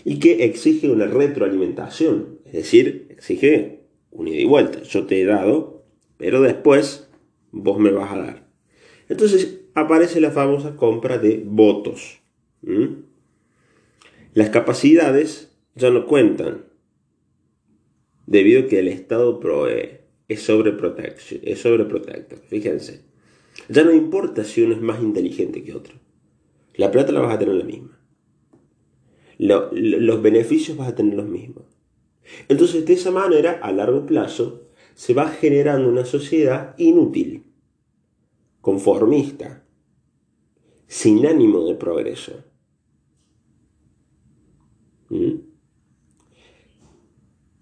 Y 0.04 0.20
que 0.20 0.46
exige 0.46 0.90
una 0.90 1.06
retroalimentación, 1.06 2.40
es 2.46 2.54
decir, 2.54 3.08
exige 3.10 3.86
un 4.10 4.28
ida 4.28 4.40
y 4.40 4.46
vuelta. 4.46 4.82
Yo 4.84 5.06
te 5.06 5.22
he 5.22 5.26
dado, 5.26 5.86
pero 6.18 6.42
después 6.42 7.10
vos 7.52 7.80
me 7.80 7.92
vas 7.92 8.12
a 8.12 8.18
dar. 8.18 8.48
Entonces 9.10 9.62
aparece 9.74 10.22
la 10.22 10.32
famosa 10.32 10.76
compra 10.76 11.18
de 11.18 11.44
votos. 11.46 12.20
Las 14.34 14.50
capacidades 14.50 15.58
ya 15.76 15.90
no 15.90 16.06
cuentan, 16.06 16.66
debido 18.26 18.62
a 18.62 18.68
que 18.68 18.80
el 18.80 18.88
Estado 18.88 19.40
provee, 19.40 20.00
es 20.28 20.42
sobreprotector, 20.44 21.40
es 21.44 21.60
sobreprotector, 21.60 22.40
fíjense. 22.40 23.04
Ya 23.68 23.84
no 23.84 23.92
importa 23.92 24.46
si 24.46 24.62
uno 24.62 24.76
es 24.76 24.82
más 24.82 25.02
inteligente 25.02 25.64
que 25.64 25.74
otro, 25.74 25.96
la 26.76 26.92
plata 26.92 27.12
la 27.12 27.20
vas 27.20 27.36
a 27.36 27.40
tener 27.40 27.56
la 27.56 27.66
misma. 27.66 28.01
Los 29.42 30.22
beneficios 30.22 30.78
vas 30.78 30.90
a 30.90 30.96
tener 30.96 31.16
los 31.16 31.28
mismos. 31.28 31.66
Entonces, 32.48 32.86
de 32.86 32.94
esa 32.94 33.12
manera, 33.12 33.60
a 33.62 33.72
largo 33.72 34.06
plazo, 34.06 34.68
se 34.94 35.14
va 35.14 35.30
generando 35.30 35.90
una 35.90 36.06
sociedad 36.06 36.76
inútil, 36.78 37.46
conformista, 38.62 39.66
sin 40.88 41.26
ánimo 41.26 41.66
de 41.66 41.76
progreso. 41.76 42.44
¿Mm? 45.10 45.52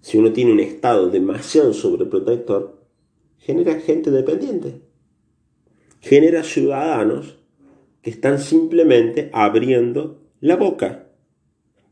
si 0.01 0.17
uno 0.17 0.33
tiene 0.33 0.51
un 0.51 0.59
estado 0.59 1.11
demasiado 1.11 1.71
sobreprotector, 1.71 2.83
genera 3.37 3.79
gente 3.79 4.09
dependiente. 4.09 4.81
Genera 5.99 6.43
ciudadanos 6.43 7.37
que 8.01 8.09
están 8.09 8.39
simplemente 8.39 9.29
abriendo 9.33 10.23
la 10.39 10.55
boca 10.55 11.08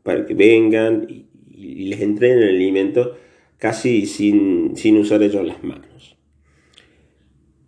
para 0.08 0.24
que 0.24 0.32
vengan 0.32 1.06
y, 1.06 1.26
les 1.90 2.00
entreguen 2.00 2.38
el 2.38 2.48
alimento 2.54 3.14
casi 3.58 4.06
sin, 4.06 4.74
sin 4.74 4.96
usar 4.96 5.22
ellos 5.22 5.46
las 5.46 5.62
manos. 5.62 6.16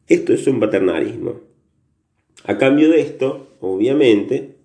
Esto 0.06 0.32
es 0.32 0.46
un 0.46 0.58
paternalismo. 0.58 1.40
A 2.44 2.56
cambio 2.56 2.88
de 2.88 3.02
esto, 3.02 3.58
obviamente, 3.60 4.56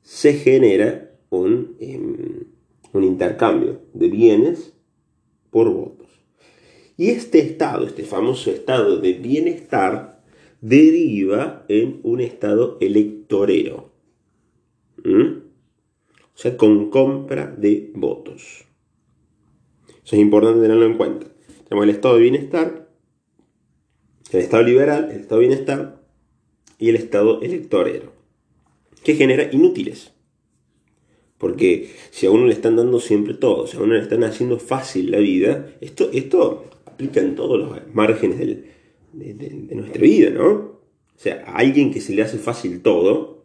se 0.00 0.32
genera 0.32 1.10
un, 1.28 1.76
em, 1.78 2.46
un 2.94 3.04
intercambio 3.04 3.82
de 3.92 4.08
bienes 4.08 4.72
por 5.50 5.70
votos. 5.70 6.08
Y 6.96 7.10
este 7.10 7.40
estado, 7.40 7.86
este 7.86 8.04
famoso 8.04 8.50
estado 8.50 8.96
de 8.98 9.12
bienestar, 9.12 10.22
deriva 10.62 11.66
en 11.68 12.00
un 12.02 12.22
estado 12.22 12.78
electorero. 12.80 13.92
¿Mm? 15.04 15.39
O 16.40 16.42
sea, 16.42 16.56
con 16.56 16.88
compra 16.88 17.54
de 17.54 17.90
votos. 17.94 18.64
Eso 20.02 20.16
es 20.16 20.22
importante 20.22 20.62
tenerlo 20.62 20.86
en 20.86 20.96
cuenta. 20.96 21.26
Tenemos 21.68 21.84
el 21.84 21.94
estado 21.94 22.14
de 22.14 22.22
bienestar, 22.22 22.88
el 24.32 24.40
estado 24.40 24.62
liberal, 24.62 25.10
el 25.10 25.20
estado 25.20 25.42
de 25.42 25.48
bienestar 25.48 26.02
y 26.78 26.88
el 26.88 26.96
estado 26.96 27.42
electorero, 27.42 28.14
que 29.04 29.16
genera 29.16 29.50
inútiles. 29.52 30.14
Porque 31.36 31.92
si 32.10 32.24
a 32.24 32.30
uno 32.30 32.46
le 32.46 32.54
están 32.54 32.74
dando 32.74 33.00
siempre 33.00 33.34
todo, 33.34 33.66
si 33.66 33.76
a 33.76 33.80
uno 33.80 33.92
le 33.92 34.00
están 34.00 34.24
haciendo 34.24 34.58
fácil 34.58 35.10
la 35.10 35.18
vida, 35.18 35.74
esto, 35.82 36.08
esto 36.10 36.70
aplica 36.86 37.20
en 37.20 37.34
todos 37.34 37.58
los 37.58 37.94
márgenes 37.94 38.38
de, 38.38 39.74
nuestra 39.74 40.00
vida, 40.00 40.30
¿no? 40.30 40.48
O 40.48 41.18
sea, 41.18 41.44
a 41.46 41.56
alguien 41.56 41.92
que 41.92 42.00
se 42.00 42.14
le 42.14 42.22
hace 42.22 42.38
fácil 42.38 42.80
todo 42.80 43.44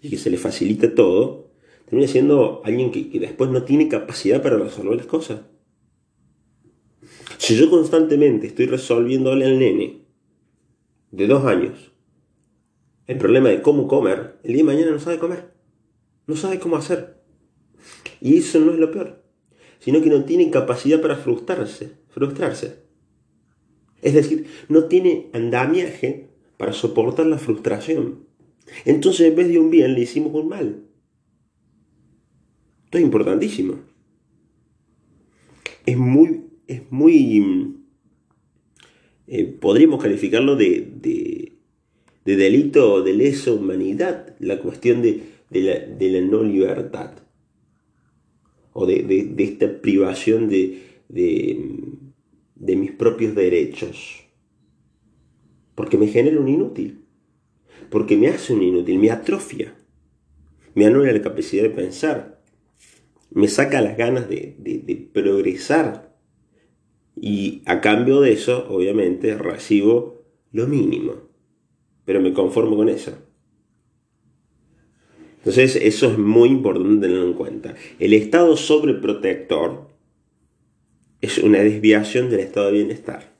y 0.00 0.08
que 0.08 0.16
se 0.16 0.30
le 0.30 0.38
facilita 0.38 0.94
todo, 0.94 1.39
termina 1.90 2.06
siendo 2.06 2.62
alguien 2.64 2.92
que, 2.92 3.18
después 3.18 3.50
no 3.50 3.64
tiene 3.64 3.88
capacidad 3.88 4.40
para 4.40 4.56
resolver 4.56 4.96
las 4.96 5.06
cosas. 5.06 5.40
Si 7.36 7.56
yo 7.56 7.68
constantemente 7.68 8.46
estoy 8.46 8.66
resolviéndole 8.66 9.44
al 9.44 9.58
nene 9.58 10.02
de 11.10 11.26
dos 11.26 11.44
años 11.44 11.90
el 13.08 13.18
problema 13.18 13.48
de 13.48 13.60
cómo 13.60 13.88
comer, 13.88 14.38
el 14.44 14.52
día 14.52 14.62
de 14.62 14.72
mañana 14.72 14.92
no 14.92 15.00
sabe 15.00 15.18
comer, 15.18 15.52
no 16.28 16.36
sabe 16.36 16.60
cómo 16.60 16.76
hacer. 16.76 17.20
Y 18.20 18.36
eso 18.36 18.60
no 18.60 18.72
es 18.72 18.78
lo 18.78 18.92
peor, 18.92 19.24
sino 19.80 20.00
que 20.00 20.10
no 20.10 20.24
tiene 20.24 20.48
capacidad 20.50 21.00
para 21.00 21.16
frustrarse, 21.16 21.90
frustrarse. 22.08 22.84
Es 24.00 24.14
decir, 24.14 24.46
no 24.68 24.84
tiene 24.84 25.28
andamiaje 25.32 26.30
para 26.56 26.72
soportar 26.72 27.26
la 27.26 27.38
frustración. 27.38 28.26
Entonces 28.84 29.26
en 29.26 29.34
vez 29.34 29.48
de 29.48 29.58
un 29.58 29.70
bien 29.70 29.94
le 29.94 30.02
hicimos 30.02 30.32
un 30.34 30.48
mal. 30.48 30.89
Esto 32.90 32.98
es 32.98 33.04
importantísimo. 33.04 33.74
Es 35.86 35.96
muy, 35.96 36.40
es 36.66 36.82
muy, 36.90 37.76
eh, 39.28 39.44
podríamos 39.44 40.02
calificarlo 40.02 40.56
de, 40.56 40.92
de, 41.00 41.52
de, 42.24 42.36
delito 42.36 43.04
de 43.04 43.14
lesa 43.14 43.52
humanidad, 43.52 44.34
la 44.40 44.58
cuestión 44.58 45.02
de, 45.02 45.22
de 45.50 46.10
la 46.10 46.20
no 46.20 46.42
libertad 46.42 47.12
o 48.72 48.86
de, 48.86 49.34
esta 49.38 49.80
privación 49.80 50.48
de, 50.48 50.82
mis 52.58 52.90
propios 52.90 53.36
derechos. 53.36 54.24
Porque 55.76 55.96
me 55.96 56.08
genera 56.08 56.40
un 56.40 56.48
inútil. 56.48 57.04
Porque 57.88 58.16
me 58.16 58.26
hace 58.26 58.52
un 58.52 58.64
inútil, 58.64 58.98
me 58.98 59.12
atrofia. 59.12 59.76
Me 60.74 60.86
anula 60.86 61.12
la 61.12 61.22
capacidad 61.22 61.62
de 61.62 61.70
pensar. 61.70 62.39
Me 63.30 63.48
saca 63.48 63.80
las 63.80 63.96
ganas 63.96 64.28
de, 64.28 65.08
progresar. 65.12 66.14
Y 67.16 67.62
a 67.66 67.80
cambio 67.80 68.20
de 68.20 68.32
eso, 68.32 68.66
obviamente, 68.68 69.36
recibo 69.36 70.24
lo 70.52 70.66
mínimo. 70.66 71.14
Pero 72.04 72.20
me 72.20 72.32
conformo 72.32 72.76
con 72.76 72.88
eso. 72.88 73.12
Entonces 75.38 75.76
eso 75.76 76.10
es 76.10 76.18
muy 76.18 76.50
importante 76.50 77.06
tenerlo 77.06 77.26
en 77.26 77.34
cuenta. 77.34 77.74
El 77.98 78.12
estado 78.12 78.56
sobreprotector 78.56 79.88
es 81.20 81.38
una 81.38 81.60
desviación 81.60 82.30
del 82.30 82.40
estado 82.40 82.66
de 82.66 82.72
bienestar. 82.72 83.34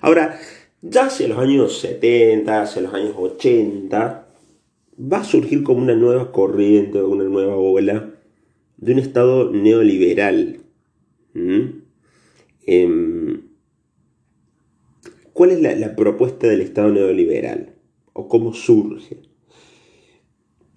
Ahora, 0.00 0.38
ya 0.82 1.06
hacia 1.06 1.28
los 1.28 1.38
años 1.38 1.78
70, 1.78 2.62
hacia 2.62 2.82
los 2.82 2.94
años 2.94 3.14
80, 3.16 4.28
va 5.00 5.18
a 5.18 5.24
surgir 5.24 5.62
como 5.62 5.80
una 5.80 5.94
nueva 5.94 6.32
corriente, 6.32 7.02
una 7.02 7.24
nueva 7.24 7.56
ola 7.56 8.07
de 8.78 8.92
un 8.92 8.98
estado 8.98 9.52
neoliberal. 9.52 10.60
Em, 12.66 13.42
¿Cuál 15.32 15.50
es 15.52 15.78
la 15.78 15.94
propuesta 15.94 16.48
del 16.48 16.62
estado 16.62 16.90
neoliberal? 16.90 17.74
¿O 18.12 18.26
cómo 18.28 18.52
surge? 18.54 19.28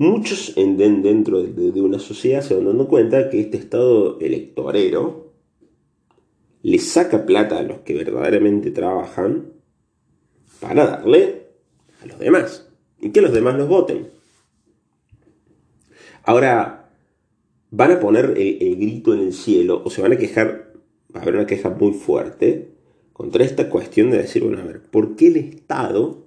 Muchos 0.02 0.56
dentro 0.56 1.44
de, 1.44 1.80
una 1.80 2.00
sociedad 2.00 2.42
se 2.42 2.56
van 2.56 2.66
dando 2.66 2.88
cuenta 2.88 3.30
que 3.30 3.40
este 3.40 3.58
estado 3.58 4.20
electorero 4.20 5.32
le 6.64 6.80
saca 6.80 7.24
plata 7.24 7.60
a 7.60 7.62
los 7.62 7.82
que 7.82 7.94
verdaderamente 7.94 8.72
trabajan 8.72 9.54
para 10.60 10.88
darle 10.88 11.50
a 12.02 12.08
los 12.08 12.18
demás 12.18 12.68
y 13.00 13.12
que 13.12 13.22
los 13.22 13.32
demás 13.32 13.56
los 13.60 13.68
voten. 13.68 14.10
Ahora, 16.24 16.81
van 17.72 17.92
a 17.92 18.00
poner 18.00 18.36
el, 18.38 18.76
grito 18.76 19.14
en 19.14 19.22
el 19.22 19.34
cielo 19.34 19.82
o 19.84 19.90
se 19.90 20.02
van 20.02 20.14
a 20.14 20.18
quejar, 20.18 20.74
va 21.14 21.20
a 21.20 21.24
haber 21.24 21.36
una 21.36 21.48
queja 21.48 21.70
muy 21.70 21.94
fuerte 21.94 22.70
contra 23.14 23.44
esta 23.44 23.70
cuestión 23.70 24.12
de 24.12 24.20
decir, 24.20 24.44
bueno, 24.44 24.60
a 24.60 24.64
ver, 24.64 24.82
¿por 24.82 25.16
qué 25.16 25.28
el 25.28 25.38
Estado 25.38 26.22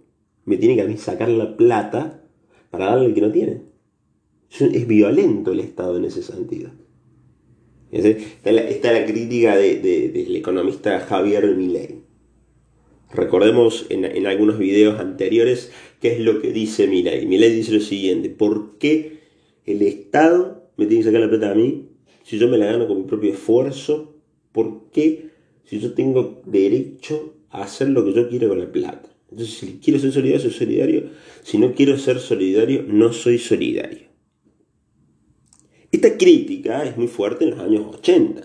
me 0.44 0.56
tiene 0.56 0.76
que 0.76 0.82
a 0.82 0.86
mí 0.86 0.96
sacar 0.96 1.28
la 1.28 1.56
plata 1.56 2.22
para 2.70 2.86
darle 2.86 3.06
al 3.06 3.14
que 3.14 3.20
no 3.20 3.30
tiene. 3.30 3.62
Es 4.50 4.86
violento 4.86 5.52
el 5.52 5.60
Estado 5.60 5.96
en 5.96 6.04
ese 6.04 6.22
sentido. 6.22 6.70
Está 7.90 8.50
la, 8.50 8.62
la 8.62 9.06
crítica 9.06 9.56
del 9.56 10.36
economista 10.36 11.00
Javier 11.00 11.54
Milei. 11.54 12.02
Recordemos 13.12 13.86
en, 13.90 14.26
algunos 14.26 14.58
videos 14.58 14.98
anteriores 14.98 15.70
qué 16.00 16.14
es 16.14 16.20
lo 16.20 16.40
que 16.40 16.52
dice 16.52 16.88
Milei. 16.88 17.26
Milei 17.26 17.54
dice 17.54 17.72
lo 17.72 17.80
siguiente, 17.80 18.28
¿por 18.28 18.76
qué 18.78 19.20
el 19.66 19.82
Estado 19.82 20.63
me 20.76 20.86
tiene 20.86 21.02
que 21.02 21.08
sacar 21.08 21.20
la 21.20 21.30
plata 21.30 21.52
a 21.52 21.54
mí 21.54 21.88
si 22.22 22.38
yo 22.38 22.48
me 22.48 22.58
la 22.58 22.66
gano 22.66 22.86
con 22.88 22.98
mi 22.98 23.04
propio 23.04 23.32
esfuerzo? 23.32 24.14
¿Por 24.52 24.90
qué 24.90 25.30
si 25.64 25.78
yo 25.80 25.94
tengo 25.94 26.42
derecho 26.46 27.34
a 27.50 27.62
hacer 27.62 27.90
lo 27.90 28.04
que 28.04 28.12
yo 28.12 28.28
quiero 28.28 28.48
con 28.48 28.58
la 28.58 28.70
plata? 28.70 29.08
Entonces, 29.30 29.56
si 29.56 29.80
quiero 29.82 29.98
ser 29.98 30.12
solidario, 30.12 30.40
soy 30.40 30.52
solidario. 30.52 31.10
Si 31.42 31.58
no 31.58 31.74
quiero 31.74 31.98
ser 31.98 32.20
solidario, 32.20 32.84
no 32.86 33.12
soy 33.12 33.38
solidario. 33.38 34.06
Esta 35.90 36.16
crítica 36.16 36.84
es 36.84 36.96
muy 36.96 37.08
fuerte 37.08 37.44
en 37.44 37.50
los 37.50 37.60
años 37.60 37.94
80. 37.96 38.42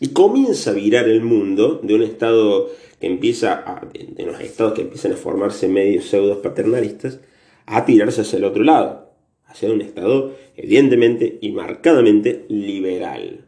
Y 0.00 0.08
comienza 0.08 0.70
a 0.70 0.74
virar 0.74 1.08
el 1.08 1.22
mundo 1.22 1.80
de 1.82 1.94
un 1.94 2.02
estado 2.02 2.70
que 3.00 3.06
empieza 3.06 3.54
a, 3.54 3.86
de 3.92 4.24
los 4.24 4.40
estados 4.40 4.74
que 4.74 4.82
empiezan 4.82 5.12
a 5.12 5.16
formarse 5.16 5.68
medios 5.68 6.04
pseudos 6.04 6.38
paternalistas, 6.38 7.20
a 7.66 7.84
tirarse 7.84 8.20
hacia 8.20 8.38
el 8.38 8.44
otro 8.44 8.62
lado, 8.62 9.07
hacia 9.48 9.72
un 9.72 9.80
estado 9.80 10.36
evidentemente 10.56 11.38
y 11.40 11.50
marcadamente 11.52 12.44
liberal. 12.48 13.46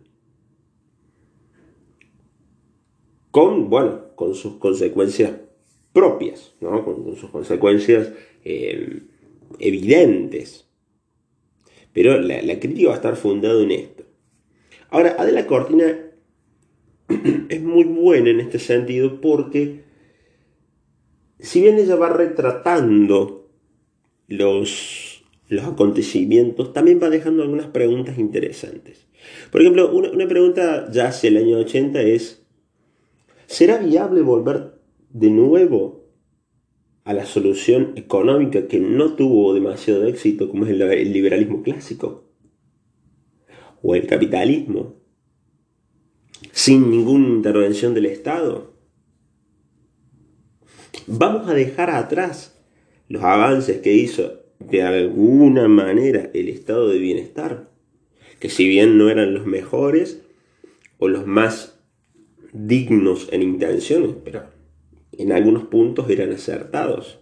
Con, 3.31 3.71
bueno, 3.71 4.15
con 4.17 4.35
sus 4.35 4.57
consecuencias 4.57 5.33
propias, 5.93 6.55
¿no? 6.61 6.85
con, 6.85 7.17
sus 7.17 7.31
consecuencias 7.31 8.13
eh, 8.45 9.03
evidentes. 9.59 10.67
Pero 11.93 12.21
la, 12.21 12.41
crítica 12.59 12.89
va 12.89 12.95
a 12.95 12.97
estar 12.97 13.17
fundada 13.17 13.63
en 13.63 13.71
esto. 13.73 14.05
Ahora, 14.89 15.17
Adela 15.19 15.47
Cortina 15.47 15.97
es 17.49 17.63
muy 17.63 17.85
buena 17.85 18.31
en 18.31 18.41
este 18.41 18.59
sentido 18.59 19.21
porque 19.21 19.85
si 21.39 21.63
bien 21.63 21.79
ella 21.79 21.97
va 21.97 22.11
retratando 22.11 23.49
los, 24.29 25.20
los 25.51 25.65
acontecimientos, 25.67 26.73
también 26.73 26.99
va 27.03 27.11
dejando 27.11 27.43
algunas 27.43 27.67
preguntas 27.67 28.19
interesantes. 28.19 29.07
Por 29.53 29.61
ejemplo, 29.61 29.93
una, 29.93 30.27
pregunta 30.27 30.91
ya 30.91 31.09
hacia 31.09 31.29
el 31.29 31.37
año 31.37 31.59
80 31.59 32.01
es, 32.01 32.43
¿será 33.47 33.77
viable 33.77 34.23
volver 34.23 34.81
de 35.11 35.29
nuevo 35.29 36.09
a 37.05 37.13
la 37.13 37.27
solución 37.27 37.93
económica 37.97 38.67
que 38.67 38.81
no 38.81 39.15
tuvo 39.15 39.53
demasiado 39.53 40.07
éxito, 40.07 40.49
como 40.49 40.65
es 40.65 40.71
el 40.71 41.13
liberalismo 41.13 41.63
clásico? 41.63 42.25
¿O 43.83 43.95
el 43.95 44.07
capitalismo? 44.07 45.01
sin 46.53 46.91
ninguna 46.91 47.29
intervención 47.29 47.95
del 47.95 48.07
Estado. 48.07 48.75
Vamos 51.07 51.49
a 51.49 51.55
dejar 51.55 51.91
atrás 51.91 52.61
los 53.09 53.23
avances 53.23 53.81
que 53.81 53.95
hizo 53.95 54.40
de 54.61 54.83
alguna 54.83 55.67
manera 55.69 56.31
el 56.33 56.49
estado 56.49 56.89
de 56.89 56.99
bienestar, 56.99 57.69
que 58.39 58.49
si 58.49 58.69
bien 58.69 58.99
no 58.99 59.11
eran 59.11 59.35
los 59.35 59.47
mejores 59.47 60.23
o 60.99 61.09
los 61.09 61.27
más 61.27 61.81
dignos 62.53 63.29
en 63.33 63.43
intenciones, 63.43 64.15
pero 64.25 64.45
en 65.13 65.33
algunos 65.33 65.65
puntos 65.65 66.09
eran 66.11 66.33
acertados. 66.33 67.19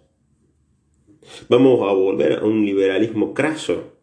Vamos 1.48 1.88
a 1.88 1.92
volver 1.92 2.34
a 2.34 2.44
un 2.44 2.64
liberalismo 2.64 3.34
craso. 3.34 3.96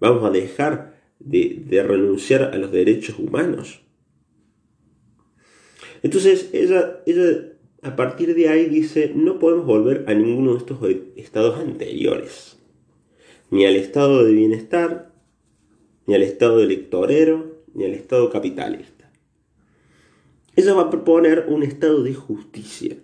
Vamos 0.00 0.24
a 0.24 0.30
dejar 0.30 1.00
de, 1.18 1.62
de 1.66 1.82
renunciar 1.82 2.42
a 2.54 2.58
los 2.58 2.72
derechos 2.72 3.18
humanos. 3.18 3.82
Entonces 6.02 6.50
ella, 6.52 7.02
ella 7.06 7.51
a 7.82 7.96
partir 7.96 8.34
de 8.34 8.48
ahí 8.48 8.66
dice, 8.66 9.12
no 9.14 9.38
podemos 9.38 9.66
volver 9.66 10.04
a 10.06 10.14
ninguno 10.14 10.52
de 10.52 10.58
estos 10.58 10.78
estados 11.16 11.58
anteriores. 11.58 12.58
Ni 13.50 13.66
al 13.66 13.76
estado 13.76 14.24
de 14.24 14.32
bienestar, 14.32 15.12
ni 16.06 16.14
al 16.14 16.22
estado 16.22 16.60
electorero, 16.60 17.62
ni 17.74 17.84
al 17.84 17.92
estado 17.92 18.30
capitalista. 18.30 19.10
Ella 20.54 20.74
va 20.74 20.82
a 20.82 20.90
proponer 20.90 21.46
un 21.48 21.62
estado 21.62 22.02
de 22.02 22.14
justicia. 22.14 22.96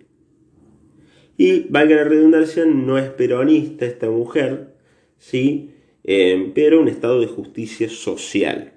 Y, 1.37 1.67
valga 1.69 1.97
la 1.97 2.03
redundancia, 2.05 2.65
no 2.65 2.97
es 2.97 3.09
peronista 3.09 3.85
esta 3.85 4.09
mujer, 4.09 4.75
¿sí? 5.17 5.71
Eh, 6.03 6.51
pero 6.55 6.81
un 6.81 6.87
estado 6.87 7.19
de 7.19 7.27
justicia 7.27 7.89
social. 7.89 8.73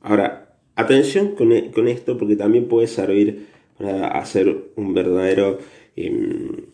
Ahora, 0.00 0.46
Atención 0.76 1.34
e, 1.38 1.70
con, 1.72 1.88
esto 1.88 2.18
porque 2.18 2.36
también 2.36 2.68
puede 2.68 2.86
servir 2.86 3.46
para 3.78 4.08
hacer 4.08 4.70
un 4.76 4.94
verdadero, 4.94 5.58
em, 5.96 6.66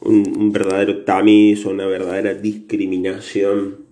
un, 0.00 0.52
verdadero 0.52 1.04
tamiz 1.04 1.64
o 1.66 1.70
una 1.70 1.86
verdadera 1.86 2.34
discriminación 2.34 3.90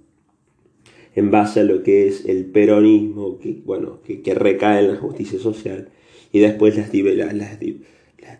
en 1.14 1.30
base 1.30 1.60
a 1.60 1.64
lo 1.64 1.82
que 1.82 2.06
es 2.08 2.24
el 2.26 2.46
peronismo, 2.46 3.38
que, 3.38 3.60
bueno, 3.64 4.00
que, 4.02 4.34
recae 4.34 4.84
en 4.84 4.92
la 4.92 4.96
justicia 4.96 5.38
social, 5.38 5.88
y 6.32 6.38
después 6.38 6.76
las, 6.76 6.92
las, 7.34 7.58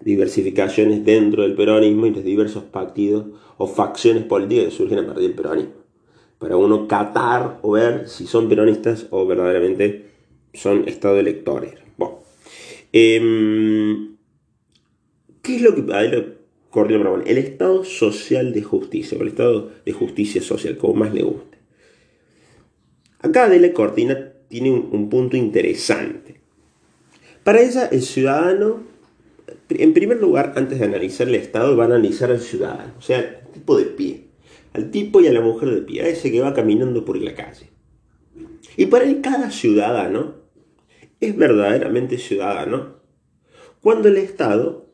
diversificaciones 0.02 1.04
dentro 1.04 1.42
del 1.42 1.54
peronismo 1.54 2.06
y 2.06 2.10
los 2.10 2.22
diversos 2.22 2.64
partidos 2.64 3.26
o 3.56 3.66
facciones 3.66 4.24
políticas 4.24 4.66
que 4.66 4.70
surgen 4.70 4.98
a 4.98 5.06
partir 5.06 5.24
del 5.24 5.34
peronismo. 5.34 5.72
Para 6.38 6.56
uno 6.56 6.86
catar 6.86 7.58
o 7.62 7.72
ver 7.72 8.08
si 8.08 8.26
son 8.26 8.48
peronistas 8.48 9.06
o 9.10 9.26
verdaderamente 9.26 10.04
son 10.52 10.86
estado 10.86 11.18
electores. 11.18 11.87
Em, 12.92 14.16
¿qué 15.42 15.56
es 15.56 15.62
lo 15.62 15.74
que 15.74 15.82
El 17.26 17.38
estado 17.38 17.84
social 17.84 18.52
de 18.52 18.62
justicia, 18.62 19.18
o 19.18 19.22
el 19.22 19.28
estado 19.28 19.70
de 19.84 19.92
justicia 19.92 20.42
social, 20.42 20.76
como 20.76 20.94
más 20.94 21.12
le 21.12 21.22
guste. 21.22 21.58
Acá 23.20 23.44
Adela 23.44 23.72
Cortina 23.72 24.32
tiene 24.48 24.70
un, 24.70 25.08
punto 25.10 25.36
interesante. 25.36 26.40
Para 27.42 27.60
ella, 27.60 27.86
el 27.86 28.02
ciudadano, 28.02 28.82
en 29.70 29.92
primer 29.92 30.18
lugar, 30.18 30.54
antes 30.56 30.78
de 30.78 30.84
analizar 30.84 31.28
el 31.28 31.34
Estado, 31.34 31.76
va 31.76 31.84
a 31.84 31.86
analizar 31.86 32.30
al 32.30 32.40
ciudadano, 32.40 32.94
o 32.98 33.02
sea, 33.02 33.18
el 33.18 33.52
tipo 33.52 33.76
de 33.76 33.84
pie, 33.84 34.24
al 34.72 34.90
tipo 34.90 35.20
y 35.20 35.26
a 35.26 35.32
la 35.32 35.40
mujer 35.40 35.70
de 35.70 35.82
pie, 35.82 36.02
a 36.02 36.08
ese 36.08 36.30
que 36.30 36.40
va 36.40 36.54
caminando 36.54 37.04
por 37.04 37.16
la 37.16 37.34
calle. 37.34 37.70
Y 38.76 38.86
para 38.86 39.04
él, 39.04 39.20
cada 39.20 39.50
ciudadano 39.50 40.37
es 41.20 41.36
verdaderamente 41.36 42.18
ciudadano 42.18 42.96
cuando 43.80 44.08
el 44.08 44.16
Estado 44.16 44.92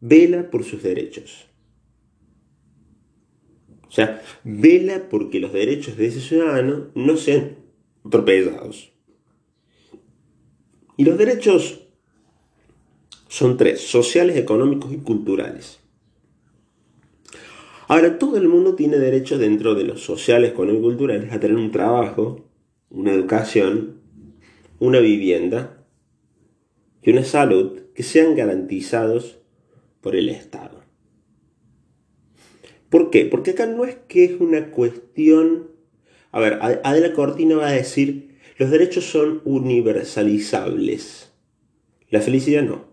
vela 0.00 0.50
por 0.50 0.64
sus 0.64 0.82
derechos. 0.82 1.46
O 3.88 3.90
sea, 3.90 4.22
vela 4.42 5.08
porque 5.08 5.38
los 5.38 5.52
derechos 5.52 5.96
de 5.96 6.06
ese 6.06 6.20
ciudadano 6.20 6.90
no 6.94 7.16
sean 7.16 7.58
atropellados. 8.04 8.92
Y 10.96 11.04
los 11.04 11.16
derechos 11.16 11.80
son 13.28 13.56
tres, 13.56 13.80
sociales, 13.80 14.36
económicos 14.36 14.92
y 14.92 14.98
culturales. 14.98 15.80
Ahora, 17.88 18.18
todo 18.18 18.36
el 18.36 18.48
mundo 18.48 18.74
tiene 18.74 18.96
derecho 18.98 19.38
dentro 19.38 19.74
de 19.74 19.84
los 19.84 20.02
sociales, 20.02 20.50
económicos 20.50 20.86
y 20.86 20.96
culturales 20.96 21.32
a 21.32 21.40
tener 21.40 21.56
un 21.56 21.70
trabajo, 21.70 22.48
una 22.90 23.12
educación, 23.12 23.93
una 24.78 25.00
vivienda 25.00 25.84
y 27.02 27.10
una 27.10 27.24
salud 27.24 27.80
que 27.94 28.02
sean 28.02 28.34
garantizados 28.34 29.38
por 30.00 30.16
el 30.16 30.28
Estado. 30.28 30.82
¿Por 32.90 33.10
qué? 33.10 33.26
Porque 33.26 33.52
acá 33.52 33.66
no 33.66 33.84
es 33.84 33.96
que 34.08 34.24
es 34.24 34.40
una 34.40 34.70
cuestión... 34.70 35.70
A 36.30 36.40
ver, 36.40 36.58
Adela 36.60 37.12
Cortina 37.12 37.56
va 37.56 37.68
a 37.68 37.72
decir, 37.72 38.38
los 38.58 38.70
derechos 38.70 39.04
son 39.04 39.40
universalizables. 39.44 41.32
La 42.10 42.20
felicidad 42.20 42.62
no. 42.62 42.84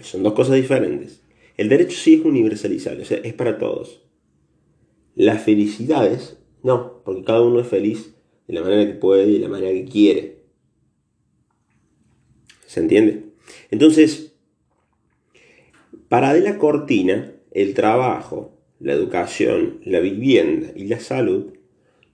Son 0.00 0.22
dos 0.22 0.32
cosas 0.32 0.56
diferentes. 0.56 1.22
El 1.56 1.68
derecho 1.68 1.96
sí 1.96 2.14
es 2.14 2.24
universalizable, 2.24 3.02
o 3.02 3.06
sea, 3.06 3.18
es 3.18 3.34
para 3.34 3.58
todos. 3.58 4.02
Las 5.14 5.42
felicidades 5.42 6.38
no, 6.62 7.02
porque 7.04 7.24
cada 7.24 7.42
uno 7.42 7.60
es 7.60 7.66
feliz 7.66 8.11
de 8.46 8.54
la 8.54 8.62
manera 8.62 8.86
que 8.86 8.98
puede 8.98 9.26
y 9.26 9.34
de 9.34 9.40
la 9.40 9.48
manera 9.48 9.72
que 9.72 9.84
quiere. 9.84 10.42
¿Se 12.66 12.80
entiende? 12.80 13.24
Entonces, 13.70 14.34
para 16.08 16.30
Adela 16.30 16.58
Cortina, 16.58 17.32
el 17.50 17.74
trabajo, 17.74 18.58
la 18.80 18.92
educación, 18.92 19.80
la 19.84 20.00
vivienda 20.00 20.72
y 20.74 20.84
la 20.84 21.00
salud 21.00 21.52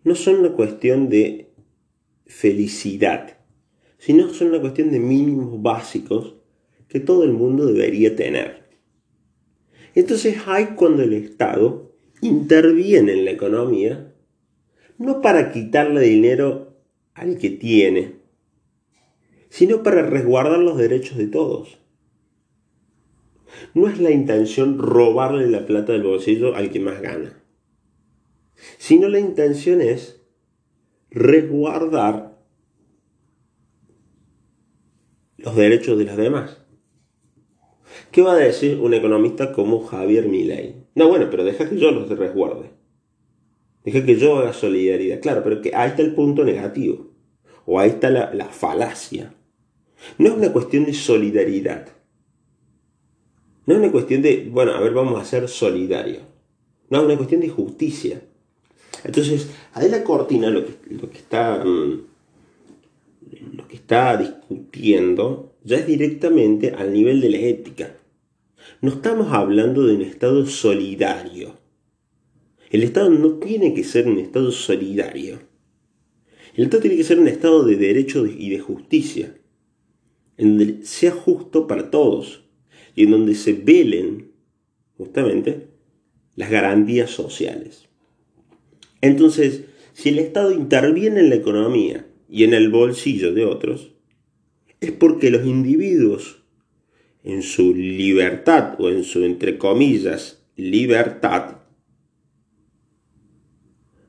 no 0.05 0.15
son 0.15 0.41
una 0.41 0.53
cuestión 0.53 1.09
de 1.09 1.51
felicidad, 2.27 3.39
sino 3.99 4.33
son 4.33 4.49
una 4.49 4.61
cuestión 4.61 4.91
de 4.91 5.01
mínimos 5.01 5.61
básicos 5.63 6.35
que 6.89 7.01
todo 7.01 7.25
el 7.25 7.33
mundo 7.33 7.67
debería 7.67 8.15
tener. 8.15 8.69
Entonces 9.95 10.37
hay 10.47 10.67
cuando 10.77 11.03
el 11.03 11.13
Estado 11.13 11.93
interviene 12.21 13.13
en 13.13 13.25
la 13.25 13.31
economía 13.33 14.08
no 14.99 15.23
para 15.23 15.53
quitarle 15.53 16.01
dinero 16.03 16.77
al 17.15 17.39
que 17.39 17.51
tiene, 17.51 18.17
sino 19.49 19.83
para 19.83 20.03
resguardar 20.03 20.59
los 20.59 20.77
derechos 20.77 21.17
de 21.17 21.29
todos. 21.29 21.79
No 23.75 23.89
es 23.89 23.99
la 23.99 24.11
intención 24.11 24.79
robarle 24.79 25.49
la 25.49 25.67
plata 25.67 25.93
del 25.93 26.03
bolsillo 26.03 26.55
al 26.55 26.71
que 26.71 26.81
más 26.81 27.01
gana, 27.01 27.43
sino 28.77 29.09
la 29.09 29.21
intención 29.21 29.81
es 29.81 30.21
resguardar 31.11 32.39
los 35.39 35.57
derechos 35.57 35.97
de 35.99 36.05
los 36.05 36.17
demás. 36.17 36.59
¿Qué 38.11 38.23
va 38.23 38.33
a 38.33 38.37
decir 38.37 38.81
un 38.81 38.95
economista 38.95 39.53
como 39.53 39.85
Javier 39.85 40.29
Milei? 40.29 40.87
No, 40.95 41.09
bueno, 41.09 41.29
pero 41.31 41.45
deja 41.45 41.69
que 41.69 41.79
yo 41.79 41.91
los 41.91 42.09
resguarde. 42.09 42.78
Deja 43.89 44.05
que 44.05 44.19
yo 44.19 44.37
haga 44.37 44.53
solidaridad. 44.53 45.19
Claro, 45.21 45.43
pero 45.43 45.63
que 45.63 45.75
ahí 45.75 45.89
está 45.89 46.03
el 46.03 46.15
punto 46.15 46.45
negativo. 46.45 47.07
O 47.65 47.81
ahí 47.81 47.89
está 47.89 48.11
la, 48.11 48.35
la 48.35 48.45
falacia. 48.45 49.33
No 50.19 50.29
es 50.29 50.35
una 50.35 50.53
cuestión 50.53 50.85
de 50.85 50.93
solidaridad. 50.93 51.89
No 53.65 53.73
es 53.73 53.81
una 53.81 53.91
cuestión 53.91 54.21
de, 54.21 54.47
bueno, 54.53 54.73
a 54.73 54.81
ver, 54.81 54.93
vamos 54.93 55.19
a 55.19 55.25
ser 55.25 55.49
solidarios. 55.49 56.23
No, 56.91 56.99
es 56.99 57.05
una 57.07 57.17
cuestión 57.17 57.41
de 57.41 57.49
justicia. 57.49 58.21
Entonces, 59.05 59.49
Adela 59.73 60.05
Cortina 60.05 60.51
lo 60.51 60.67
que, 60.67 60.75
lo 60.91 61.09
que 61.09 61.17
está 61.17 61.65
mm, 61.65 62.03
lo 63.55 63.67
que 63.69 63.77
está 63.77 64.19
discutiendo 64.19 65.55
ya 65.65 65.79
es 65.79 65.87
directamente 65.87 66.73
al 66.73 66.93
nivel 66.93 67.23
de 67.23 67.31
la 67.31 67.39
ética. 67.39 67.97
No 68.83 68.91
estamos 68.91 69.33
hablando 69.33 69.87
de 69.87 69.95
un 69.95 70.03
Estado 70.03 70.45
solidario. 70.45 71.55
El 72.71 72.83
Estado 72.83 73.11
no 73.11 73.35
tiene 73.35 73.73
que 73.73 73.85
ser 73.85 74.07
un 74.07 74.19
Estado 74.19 74.53
solidario. 74.53 75.41
El 76.55 76.65
Estado 76.65 76.83
tiene 76.83 76.97
que 76.97 77.05
ser 77.05 77.19
un 77.19 77.29
Estado 77.29 77.65
de 77.65 77.77
derecho 77.77 78.27
y 78.27 78.51
de 78.51 78.59
justicia, 78.59 79.35
en 80.37 80.59
donde 80.59 80.85
sea 80.85 81.13
justo 81.13 81.67
para 81.67 81.91
todos 81.91 82.45
y 82.95 83.05
en 83.05 83.13
donde 83.13 83.35
se 83.35 83.53
velen 83.53 84.33
justamente 84.97 85.69
las 86.37 86.51
garantías 86.51 87.11
sociales. 87.11 87.89
Entonces, 89.01 89.65
si 89.93 90.11
el 90.11 90.19
Estado 90.19 90.53
interviene 90.53 91.21
en 91.21 91.31
la 91.31 91.37
economía 91.37 92.07
y 92.29 92.45
en 92.45 92.55
el 92.55 92.69
bolsillo 92.69 93.33
de 93.33 93.45
otros, 93.45 93.93
es 94.81 94.93
porque 94.93 95.31
los 95.31 95.47
individuos, 95.47 96.43
en 97.25 97.43
su 97.43 97.75
libertad 97.75 98.81
o 98.81 98.91
en 98.91 99.05
su, 99.05 99.25
entre 99.25 99.59
comillas, 99.59 100.45
libertad, 100.57 101.58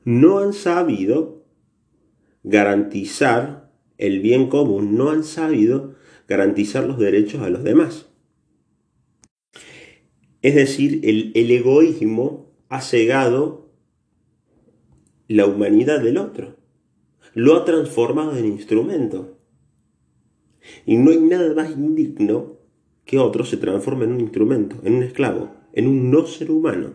no 0.04 0.38
han 0.38 0.52
sabido 0.52 1.44
garantizar 2.42 3.70
el 3.98 4.20
bien 4.20 4.48
común, 4.48 4.96
no 4.96 5.10
han 5.10 5.24
sabido 5.24 5.94
garantizar 6.26 6.84
los 6.84 6.98
derechos 6.98 7.42
a 7.42 7.50
los 7.50 7.64
demás. 7.64 8.06
Es 10.42 10.54
decir, 10.54 11.00
el, 11.04 11.50
egoísmo 11.50 12.50
ha 12.68 12.80
cegado 12.80 13.70
la 15.28 15.46
humanidad 15.46 16.00
del 16.00 16.16
otro 16.16 16.60
lo 17.34 17.56
ha 17.56 17.64
transformado 17.64 18.36
en 18.36 18.46
instrumento. 18.46 19.38
Y 20.86 20.96
no 20.96 21.10
hay 21.10 21.18
nada 21.18 21.54
más 21.54 21.70
indigno 21.70 22.58
que 23.04 23.18
otro 23.18 23.44
se 23.44 23.56
transforme 23.56 24.04
en 24.04 24.12
un 24.12 24.20
instrumento, 24.20 24.76
en 24.84 24.94
un 24.94 25.02
esclavo, 25.02 25.50
en 25.72 25.86
un 25.86 26.10
no 26.10 26.26
ser 26.26 26.50
humano. 26.50 26.94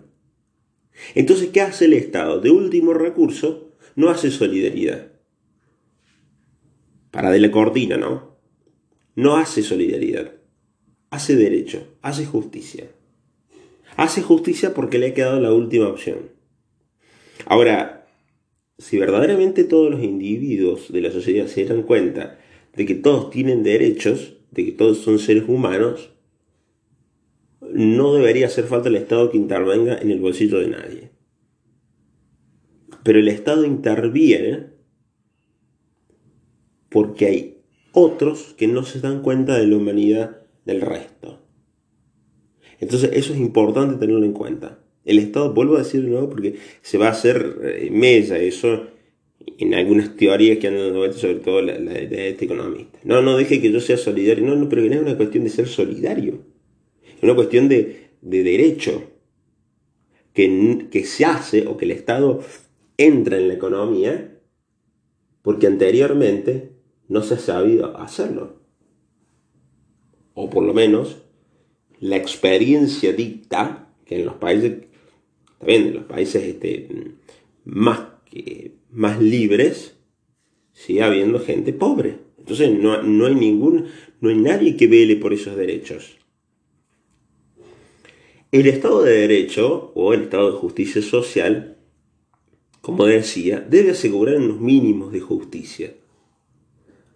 Entonces, 1.14 1.50
¿qué 1.50 1.62
hace 1.62 1.86
el 1.86 1.94
Estado? 1.94 2.40
De 2.40 2.52
último 2.52 2.94
recurso, 2.94 3.76
no 3.96 4.10
hace 4.10 4.32
solidaridad. 4.32 5.12
Para 7.12 7.32
de 7.32 7.40
la 7.40 7.52
cortina, 7.52 7.98
¿no? 7.98 8.38
No 9.16 9.38
hace 9.38 9.64
solidaridad. 9.64 10.34
Hace 11.10 11.36
derecho, 11.36 11.98
hace 12.02 12.26
justicia. 12.26 12.92
Hace 13.96 14.22
justicia 14.22 14.74
porque 14.74 15.00
le 15.00 15.08
ha 15.08 15.14
quedado 15.14 15.40
la 15.40 15.54
última 15.54 15.88
opción. 15.88 16.32
Ahora, 17.46 18.08
si 18.78 18.98
verdaderamente 18.98 19.64
todos 19.64 19.90
los 19.90 20.04
individuos 20.04 20.92
de 20.92 21.02
la 21.02 21.12
sociedad 21.12 21.48
se 21.48 21.64
dan 21.66 21.84
cuenta 21.84 22.40
de 22.74 22.86
que 22.86 22.96
todos 22.96 23.30
tienen 23.30 23.64
derechos, 23.64 24.36
de 24.52 24.66
que 24.66 24.72
todos 24.74 24.98
son 24.98 25.20
seres 25.20 25.46
humanos, 25.48 26.12
no 27.76 28.14
debería 28.14 28.48
hacer 28.48 28.66
falta 28.66 28.88
el 28.88 28.96
Estado 28.96 29.30
que 29.30 29.38
intervenga 29.38 29.98
en 29.98 30.10
el 30.10 30.22
bolsillo 30.22 30.60
de 30.60 30.68
nadie. 30.68 31.12
Pero 33.04 33.20
el 33.20 33.28
Estado 33.28 33.66
interviene 33.66 34.68
porque 36.90 37.26
hay 37.26 37.58
otros 37.92 38.56
que 38.58 38.68
no 38.68 38.84
se 38.84 39.02
dan 39.02 39.22
cuenta 39.22 39.58
de 39.58 39.68
la 39.68 39.76
humanidad 39.76 40.42
del 40.64 40.82
resto. 40.82 41.42
Entonces 42.80 43.12
eso 43.14 43.34
es 43.34 43.40
importante 43.40 43.98
tenerlo 43.98 44.26
en 44.26 44.34
cuenta. 44.34 44.80
El 45.04 45.20
Estado, 45.20 45.54
vuelvo 45.54 45.76
a 45.76 45.80
decir 45.80 46.02
de 46.02 46.10
nuevo 46.10 46.30
porque 46.30 46.56
se 46.82 46.98
va 46.98 47.08
a 47.08 47.12
hacer 47.12 47.60
eh, 47.62 47.90
mesa 47.92 48.38
eso 48.38 48.88
en 49.58 49.74
algunas 49.74 50.16
teorías 50.16 50.58
que 50.60 50.72
dado 50.72 50.94
vuelta, 50.94 51.18
sobre 51.18 51.36
todo 51.36 51.62
la, 51.62 51.74
de 51.78 52.30
este 52.30 52.46
economista. 52.46 53.00
No, 53.04 53.22
no 53.22 53.38
deje 53.38 53.62
que 53.62 53.72
yo 53.72 53.82
sea 53.82 53.98
solidario, 53.98 54.46
no, 54.46 54.56
no, 54.56 54.70
pero 54.70 54.82
no 54.84 54.94
es 54.94 55.02
una 55.02 55.18
cuestión 55.18 55.44
de 55.44 55.50
ser 55.50 55.68
solidario, 55.68 56.55
una 57.26 57.36
cuestión 57.36 57.68
de, 57.68 58.10
derecho 58.22 59.04
que, 60.34 60.88
que 60.90 61.06
se 61.06 61.26
hace 61.26 61.68
o 61.68 61.78
que 61.78 61.86
el 61.86 61.92
Estado 61.92 62.42
entra 62.98 63.38
en 63.38 63.48
la 63.48 63.54
economía 63.54 64.40
porque 65.42 65.68
anteriormente 65.68 66.72
no 67.08 67.22
se 67.22 67.36
ha 67.36 67.40
sabido 67.40 67.98
hacerlo. 67.98 68.62
O 70.34 70.50
por 70.50 70.64
lo 70.64 70.74
menos 70.74 71.22
la 72.00 72.18
experiencia 72.18 73.14
dicta 73.14 73.94
que 74.06 74.16
en 74.16 74.26
los 74.26 74.36
países 74.36 74.86
también 75.60 75.88
en 75.88 75.94
los 75.96 76.04
países 76.04 76.44
este, 76.44 76.88
más, 77.64 78.02
más 78.92 79.22
libres, 79.22 79.96
sigue 80.74 81.04
habiendo 81.04 81.40
gente 81.40 81.74
pobre. 81.74 82.20
Entonces 82.38 82.72
no, 82.72 83.02
no, 83.02 83.26
hay 83.26 83.36
ningún, 83.36 83.86
no 84.22 84.30
hay 84.30 84.38
nadie 84.38 84.76
que 84.78 84.88
vele 84.88 85.16
por 85.16 85.34
esos 85.34 85.56
derechos. 85.56 86.18
El 88.56 88.68
Estado 88.68 89.04
de 89.04 89.12
Derecho 89.12 89.92
o 89.96 90.14
el 90.14 90.22
Estado 90.22 90.50
de 90.50 90.58
Justicia 90.58 91.02
Social, 91.02 91.78
como 92.80 93.06
decía, 93.06 93.60
debe 93.60 93.92
asegurar 93.92 94.38
unos 94.38 94.62
mínimos 94.62 95.12
de 95.12 95.20
justicia. 95.20 95.94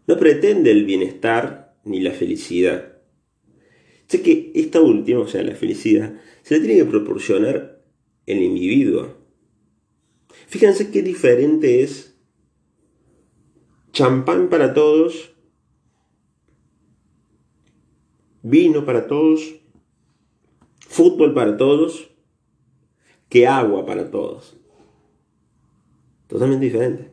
No 0.05 0.17
pretende 0.17 0.69
el 0.69 0.83
bienestar 0.83 1.77
ni 1.85 2.01
la 2.01 2.11
felicidad. 2.11 2.97
Sé 4.07 4.21
que 4.21 4.51
esta 4.53 4.81
última, 4.81 5.21
o 5.21 5.27
sea, 5.29 5.41
la 5.41 5.55
felicidad, 5.55 6.19
se 6.41 6.55
le 6.55 6.65
tiene 6.65 6.83
que 6.83 6.89
proporcionar 6.89 7.85
el 8.25 8.43
individuo. 8.43 9.15
Fíjense 10.47 10.91
qué 10.91 11.01
diferente 11.01 11.83
es 11.83 12.19
champán 13.93 14.49
para 14.49 14.73
todos, 14.73 15.31
vino 18.41 18.83
para 18.83 19.07
todos, 19.07 19.58
fútbol 20.99 21.33
para 21.33 21.55
todos, 21.55 22.09
que 23.29 23.47
agua 23.47 23.85
para 23.85 24.11
todos. 24.11 24.57
Totalmente 26.27 26.65
diferente. 26.65 27.11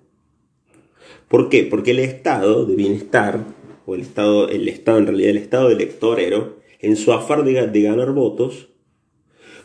¿Por 1.29 1.49
qué? 1.49 1.63
Porque 1.63 1.93
el 1.93 2.01
estado 2.01 2.67
de 2.67 2.75
bienestar, 2.75 3.45
o 3.87 3.95
el 3.95 4.01
estado, 4.01 4.49
el 4.49 4.69
estado 4.69 4.99
en 4.99 5.07
realidad, 5.07 5.31
el 5.31 5.37
estado 5.37 5.71
electorero, 5.71 6.57
en 6.81 6.97
su 6.97 7.13
afán 7.13 7.45
de, 7.45 7.65
de 7.69 7.83
ganar 7.83 8.11
votos, 8.11 8.71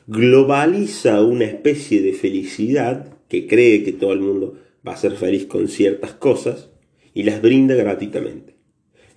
globaliza 0.06 1.24
una 1.24 1.46
especie 1.46 2.04
de 2.04 2.14
felicidad 2.14 3.18
que 3.28 3.48
cree 3.48 3.84
que 3.84 3.92
todo 3.92 4.14
el 4.14 4.20
mundo 4.20 4.54
va 4.88 4.92
a 4.92 4.98
ser 4.98 5.14
feliz 5.14 5.48
con 5.48 5.68
ciertas 5.68 6.12
cosas 6.12 6.70
y 7.16 7.24
las 7.24 7.42
brinda 7.42 7.74
gratuitamente. 7.74 8.56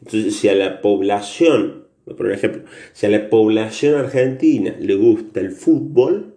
Entonces, 0.01 0.35
si 0.35 0.49
a 0.49 0.55
la 0.55 0.81
población, 0.81 1.84
por 2.05 2.31
ejemplo, 2.31 2.65
si 2.93 3.07
a 3.07 3.09
la 3.09 3.31
población 3.31 3.95
argentina 3.95 4.77
le 4.79 4.95
gusta 4.95 5.41
el 5.41 5.53
fútbol, 5.53 6.37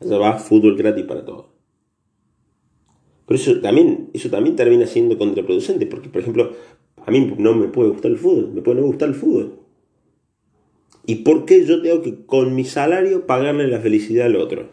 allá 0.00 0.18
va 0.18 0.38
fútbol 0.38 0.76
gratis 0.76 1.04
para 1.04 1.24
todos. 1.24 1.46
Pero 3.26 3.40
eso 3.40 3.60
también, 3.60 4.10
eso 4.12 4.30
también 4.30 4.54
termina 4.54 4.86
siendo 4.86 5.18
contraproducente, 5.18 5.86
porque, 5.86 6.08
por 6.08 6.22
ejemplo, 6.22 6.52
a 7.04 7.10
mí 7.10 7.34
no 7.38 7.54
me 7.54 7.68
puede 7.68 7.90
gustar 7.90 8.12
el 8.12 8.18
fútbol, 8.18 8.52
me 8.52 8.62
puede 8.62 8.80
no 8.80 8.86
gustar 8.86 9.08
el 9.08 9.14
fútbol. 9.14 9.58
¿Y 11.06 11.16
por 11.16 11.44
qué 11.44 11.64
yo 11.66 11.82
tengo 11.82 12.00
que 12.02 12.24
con 12.24 12.54
mi 12.54 12.64
salario 12.64 13.26
pagarle 13.26 13.66
la 13.68 13.80
felicidad 13.80 14.26
al 14.26 14.36
otro? 14.36 14.70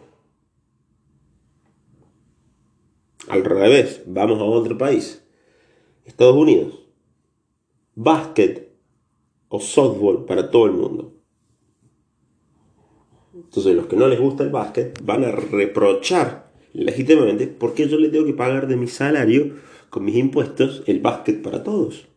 Al 3.27 3.43
revés, 3.43 4.03
vamos 4.05 4.39
a 4.39 4.43
otro 4.43 4.77
país. 4.77 5.25
Estados 6.05 6.35
Unidos. 6.35 6.79
Básquet 7.95 8.70
o 9.53 9.59
softball 9.59 10.25
para 10.25 10.49
todo 10.49 10.65
el 10.65 10.71
mundo. 10.71 11.13
Entonces 13.35 13.75
los 13.75 13.85
que 13.87 13.97
no 13.97 14.07
les 14.07 14.19
gusta 14.19 14.43
el 14.43 14.49
básquet 14.49 14.97
van 15.03 15.25
a 15.25 15.31
reprochar 15.31 16.51
legítimamente 16.73 17.47
por 17.47 17.73
qué 17.73 17.87
yo 17.87 17.97
le 17.97 18.07
tengo 18.07 18.25
que 18.25 18.33
pagar 18.33 18.67
de 18.67 18.77
mi 18.77 18.87
salario 18.87 19.57
con 19.89 20.05
mis 20.05 20.15
impuestos 20.15 20.83
el 20.87 21.01
básquet 21.01 21.41
para 21.41 21.63
todos. 21.63 22.07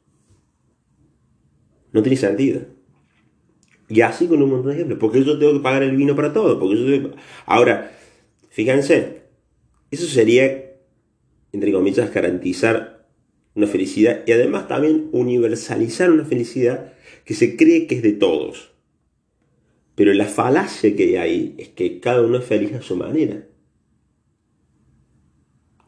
No 1.93 2.03
tiene 2.03 2.17
sentido. 2.17 2.63
Y 3.89 4.01
así 4.03 4.29
con 4.29 4.41
un 4.41 4.51
montón 4.51 4.69
de 4.69 4.75
ejemplos. 4.75 5.01
Porque 5.01 5.25
yo 5.25 5.37
tengo 5.37 5.55
que 5.55 5.61
pagar 5.61 5.83
el 5.83 5.97
vino 5.97 6.15
para 6.15 6.33
todos. 6.33 6.57
Porque 6.59 7.11
Ahora, 7.47 7.93
fíjense, 8.51 9.25
eso 9.91 10.07
sería, 10.07 10.77
entre 11.53 11.73
comillas, 11.73 12.13
garantizar 12.15 12.94
una 13.55 13.67
felicidad 13.67 14.23
y 14.27 14.33
además 14.33 14.69
también 14.69 15.09
universalizar 15.13 16.11
una 16.11 16.25
felicidad 16.25 16.93
que 17.25 17.35
se 17.35 17.57
cree 17.57 17.87
que 17.87 17.97
es 17.97 18.03
de 18.03 18.13
todos. 18.13 18.73
Pero 19.95 20.13
la 20.13 20.27
falacia 20.27 20.95
que 20.97 21.05
hay 21.05 21.17
ahí 21.17 21.55
es 21.59 21.69
que 21.69 22.01
cada 22.01 22.23
uno 22.23 22.39
es 22.39 22.45
feliz 22.45 22.73
a 22.75 22.83
su 22.83 22.97
manera. 22.97 23.47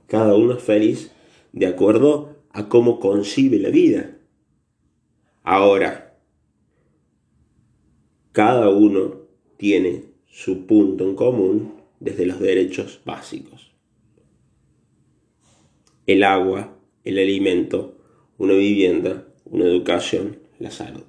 Cada 0.06 0.34
uno 0.34 0.54
es 0.54 0.62
feliz 0.62 1.10
de 1.52 1.66
acuerdo 1.66 2.36
a 2.50 2.68
cómo 2.68 3.00
concibe 3.00 3.58
la 3.58 3.70
vida. 3.70 4.16
Ahora, 5.42 6.16
cada 8.32 8.68
uno 8.68 9.22
tiene 9.56 10.04
su 10.28 10.66
punto 10.66 11.04
en 11.04 11.16
común 11.16 11.74
desde 11.98 12.26
los 12.26 12.38
derechos 12.38 13.00
básicos. 13.04 13.72
El 16.06 16.22
agua, 16.22 16.75
el 17.06 17.18
alimento, 17.18 17.96
una 18.36 18.52
vivienda, 18.52 19.26
una 19.44 19.64
educación, 19.64 20.40
la 20.58 20.70
salud. 20.70 21.04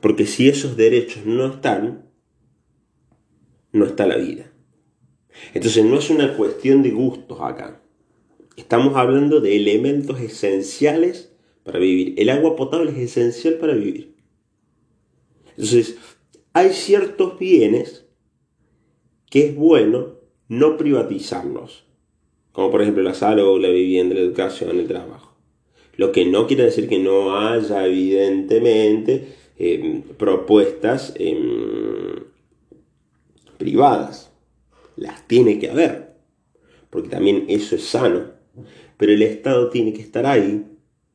Porque 0.00 0.26
si 0.26 0.48
esos 0.48 0.76
derechos 0.76 1.24
no 1.24 1.46
están, 1.46 2.10
no 3.72 3.86
está 3.86 4.06
la 4.06 4.16
vida. 4.16 4.52
Entonces 5.54 5.84
no 5.84 5.98
es 5.98 6.10
una 6.10 6.36
cuestión 6.36 6.82
de 6.82 6.90
gustos 6.90 7.38
acá. 7.40 7.80
Estamos 8.56 8.96
hablando 8.96 9.40
de 9.40 9.56
elementos 9.56 10.20
esenciales 10.20 11.32
para 11.62 11.78
vivir. 11.78 12.14
El 12.18 12.30
agua 12.30 12.56
potable 12.56 12.90
es 12.90 12.98
esencial 12.98 13.54
para 13.54 13.74
vivir. 13.74 14.16
Entonces, 15.50 15.96
hay 16.52 16.70
ciertos 16.70 17.38
bienes 17.38 18.06
que 19.30 19.46
es 19.46 19.54
bueno 19.54 20.16
no 20.48 20.76
privatizarlos. 20.76 21.86
Como 22.56 22.72
por 22.72 22.82
ejemplo 22.82 23.04
la 23.04 23.14
salud, 23.14 23.60
la 23.60 23.68
vivienda, 23.68 24.16
la 24.16 24.22
educación, 24.22 24.80
el 24.80 24.88
trabajo. 24.88 25.36
Lo 25.96 26.10
que 26.10 26.24
no 26.26 26.48
quiere 26.48 26.64
decir 26.64 26.88
que 26.88 26.98
no 26.98 27.38
haya, 27.38 27.86
evidentemente, 27.86 29.28
em, 29.58 30.02
propuestas 30.02 31.14
em, 31.16 32.24
privadas. 33.58 34.32
Las 34.96 35.28
tiene 35.28 35.60
que 35.60 35.70
haber. 35.70 36.16
Porque 36.90 37.08
también 37.08 37.44
eso 37.48 37.76
es 37.76 37.84
sano 37.84 38.36
pero 38.96 39.12
el 39.12 39.22
Estado 39.22 39.70
tiene 39.70 39.92
que 39.92 40.02
estar 40.02 40.26
ahí 40.26 40.66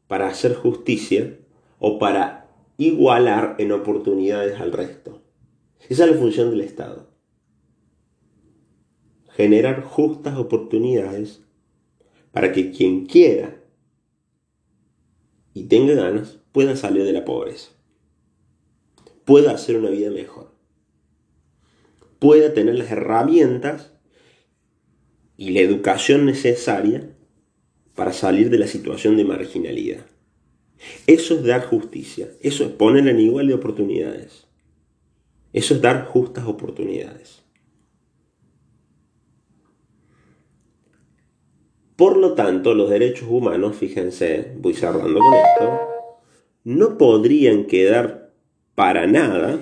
para 0.08 0.28
hacer 0.28 0.54
justicia 0.56 1.38
o 1.80 1.98
para 2.00 2.50
igualar 2.78 3.56
en 3.58 3.72
oportunidades 3.72 4.60
al 4.60 4.72
resto. 4.72 5.22
Esa 5.90 6.06
es 6.06 6.12
la 6.12 6.18
función 6.18 6.52
del 6.52 6.62
Estado. 6.62 7.11
Generar 9.36 9.84
justas 9.84 10.38
oportunidades 10.38 11.42
para 12.32 12.52
que 12.52 12.72
quien 12.72 13.06
quiera 13.06 13.62
y 15.54 15.64
tenga 15.64 15.94
ganas 15.94 16.40
pueda 16.52 16.76
salir 16.76 17.04
de 17.04 17.14
la 17.14 17.26
pobreza, 17.26 17.72
pueda 19.26 19.52
hacer 19.52 19.78
una 19.78 19.90
vida 19.90 20.10
mejor, 20.12 20.54
pueda 22.20 22.54
tener 22.54 22.76
las 22.76 22.92
herramientas 22.92 23.94
y 25.38 25.52
la 25.52 25.62
educación 25.62 26.26
necesaria 26.26 27.16
para 27.96 28.14
salir 28.14 28.50
de 28.50 28.60
la 28.60 28.68
situación 28.68 29.18
de 29.18 29.26
marginalidad. 29.26 30.06
Eso 31.08 31.36
es 31.36 31.44
dar 31.44 31.66
justicia, 31.66 32.30
eso 32.42 32.64
es 32.64 32.72
poner 32.72 33.08
en 33.08 33.20
igual 33.20 33.48
de 33.48 33.54
oportunidades. 33.54 34.48
Eso 35.54 35.76
es 35.76 35.82
dar 35.82 36.06
justas 36.06 36.46
oportunidades. 36.48 37.44
Por 42.02 42.18
lo 42.18 42.34
tanto, 42.34 42.74
los 42.74 42.90
derechos 42.90 43.28
humanos, 43.30 43.76
fíjense, 43.76 44.54
voy 44.58 44.74
cerrando 44.74 45.20
con 45.20 45.34
esto, 45.36 45.80
no 46.64 46.98
podrían 46.98 47.66
quedar 47.66 48.34
para 48.74 49.06
nada 49.06 49.62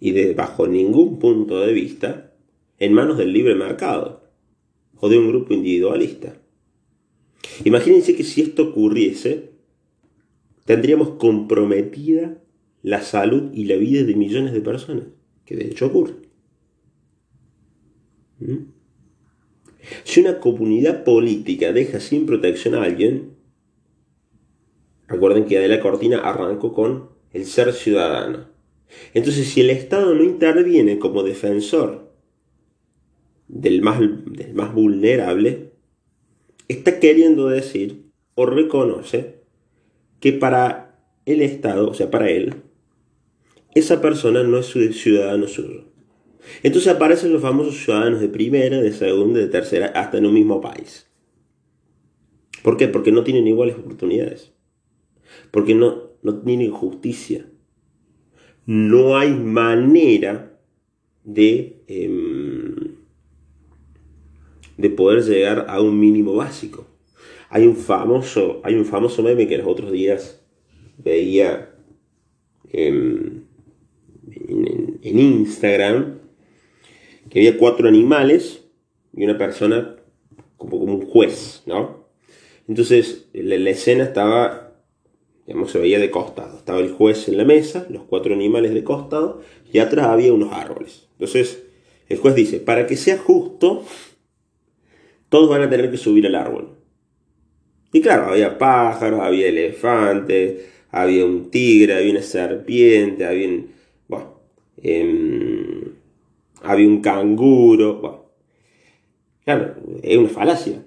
y 0.00 0.10
de 0.10 0.34
bajo 0.34 0.66
ningún 0.66 1.20
punto 1.20 1.60
de 1.60 1.72
vista 1.72 2.34
en 2.80 2.92
manos 2.92 3.18
del 3.18 3.32
libre 3.32 3.54
mercado 3.54 4.24
o 4.96 5.08
de 5.08 5.16
un 5.16 5.28
grupo 5.28 5.54
individualista. 5.54 6.42
Imagínense 7.62 8.16
que 8.16 8.24
si 8.24 8.40
esto 8.40 8.70
ocurriese, 8.70 9.50
tendríamos 10.64 11.10
comprometida 11.20 12.42
la 12.82 13.00
salud 13.00 13.52
y 13.54 13.66
la 13.66 13.76
vida 13.76 14.02
de 14.02 14.16
millones 14.16 14.52
de 14.52 14.60
personas, 14.60 15.06
que 15.44 15.54
de 15.54 15.66
hecho 15.66 15.86
ocurre. 15.86 16.14
¿Mm? 18.40 18.73
Si 20.04 20.20
una 20.20 20.40
comunidad 20.40 21.04
política 21.04 21.72
deja 21.72 22.00
sin 22.00 22.26
protección 22.26 22.74
a 22.74 22.82
alguien, 22.82 23.36
recuerden 25.08 25.44
que 25.44 25.58
Adela 25.58 25.80
Cortina 25.80 26.20
arrancó 26.20 26.72
con 26.72 27.10
el 27.32 27.46
ser 27.46 27.72
ciudadano. 27.72 28.48
Entonces, 29.12 29.48
si 29.48 29.60
el 29.60 29.70
Estado 29.70 30.14
no 30.14 30.22
interviene 30.22 30.98
como 30.98 31.22
defensor 31.22 32.12
del 33.48 33.82
más, 33.82 34.00
del 34.00 34.54
más 34.54 34.72
vulnerable, 34.72 35.72
está 36.68 37.00
queriendo 37.00 37.48
decir 37.48 38.10
o 38.34 38.46
reconoce 38.46 39.42
que 40.20 40.32
para 40.32 40.98
el 41.26 41.42
Estado, 41.42 41.88
o 41.90 41.94
sea, 41.94 42.10
para 42.10 42.30
él, 42.30 42.54
esa 43.74 44.00
persona 44.00 44.42
no 44.42 44.58
es 44.58 44.66
ciudadano 44.66 45.48
suyo. 45.48 45.93
Entonces 46.62 46.92
aparecen 46.92 47.32
los 47.32 47.42
famosos 47.42 47.76
ciudadanos 47.76 48.20
de 48.20 48.28
primera, 48.28 48.80
de 48.80 48.92
segunda, 48.92 49.40
de 49.40 49.48
tercera, 49.48 49.86
hasta 49.88 50.18
en 50.18 50.26
un 50.26 50.34
mismo 50.34 50.60
país. 50.60 51.06
¿Por 52.62 52.76
qué? 52.76 52.88
Porque 52.88 53.12
no 53.12 53.24
tienen 53.24 53.46
iguales 53.46 53.76
oportunidades. 53.76 54.52
Porque 55.50 55.74
no, 55.74 56.10
no 56.22 56.40
tienen 56.40 56.70
justicia. 56.70 57.46
No 58.66 59.16
hay 59.16 59.32
manera 59.34 60.58
de... 61.24 61.82
Em, 61.86 62.94
de 64.76 64.90
poder 64.90 65.22
llegar 65.22 65.66
a 65.68 65.80
un 65.80 65.98
mínimo 65.98 66.34
básico. 66.34 66.86
Hay 67.48 67.66
un 67.66 67.76
famoso, 67.76 68.60
hay 68.64 68.74
un 68.74 68.84
famoso 68.84 69.22
meme 69.22 69.46
que 69.46 69.58
los 69.58 69.66
otros 69.66 69.92
días 69.92 70.44
veía 70.98 71.74
en, 72.70 73.44
Instagram, 75.02 76.18
que 77.34 77.40
había 77.40 77.58
cuatro 77.58 77.88
animales 77.88 78.62
y 79.12 79.24
una 79.24 79.36
persona 79.36 79.96
como, 80.56 80.76
un 80.76 81.04
juez, 81.04 81.64
¿no? 81.66 82.06
Entonces 82.68 83.26
la, 83.32 83.58
la 83.58 83.70
escena 83.70 84.04
estaba, 84.04 84.72
digamos, 85.44 85.72
se 85.72 85.80
veía 85.80 85.98
de 85.98 86.12
costado. 86.12 86.56
Estaba 86.56 86.78
el 86.78 86.92
juez 86.92 87.28
en 87.28 87.36
la 87.36 87.44
mesa, 87.44 87.88
los 87.90 88.04
cuatro 88.04 88.34
animales 88.34 88.72
de 88.72 88.84
costado, 88.84 89.42
y 89.72 89.80
atrás 89.80 90.06
había 90.06 90.32
unos 90.32 90.52
árboles. 90.52 91.08
Entonces 91.14 91.64
el 92.08 92.18
juez 92.18 92.36
dice, 92.36 92.60
para 92.60 92.86
que 92.86 92.96
sea 92.96 93.18
justo, 93.18 93.84
todos 95.28 95.50
van 95.50 95.62
a 95.62 95.68
tener 95.68 95.90
que 95.90 95.96
subir 95.96 96.28
al 96.28 96.36
árbol. 96.36 96.76
Y 97.92 98.00
claro, 98.00 98.26
había 98.26 98.58
pájaros, 98.58 99.18
había 99.18 99.48
elefantes, 99.48 100.66
había 100.92 101.24
un 101.24 101.50
tigre, 101.50 101.96
había 101.96 102.12
una 102.12 102.22
serpiente, 102.22 103.26
había 103.26 103.48
un, 103.48 103.72
bueno, 104.06 104.38
em, 104.80 105.53
había 106.64 106.88
un 106.88 107.00
canguro. 107.00 108.32
Claro, 109.44 109.74
es 110.02 110.16
una 110.16 110.28
falacia. 110.28 110.84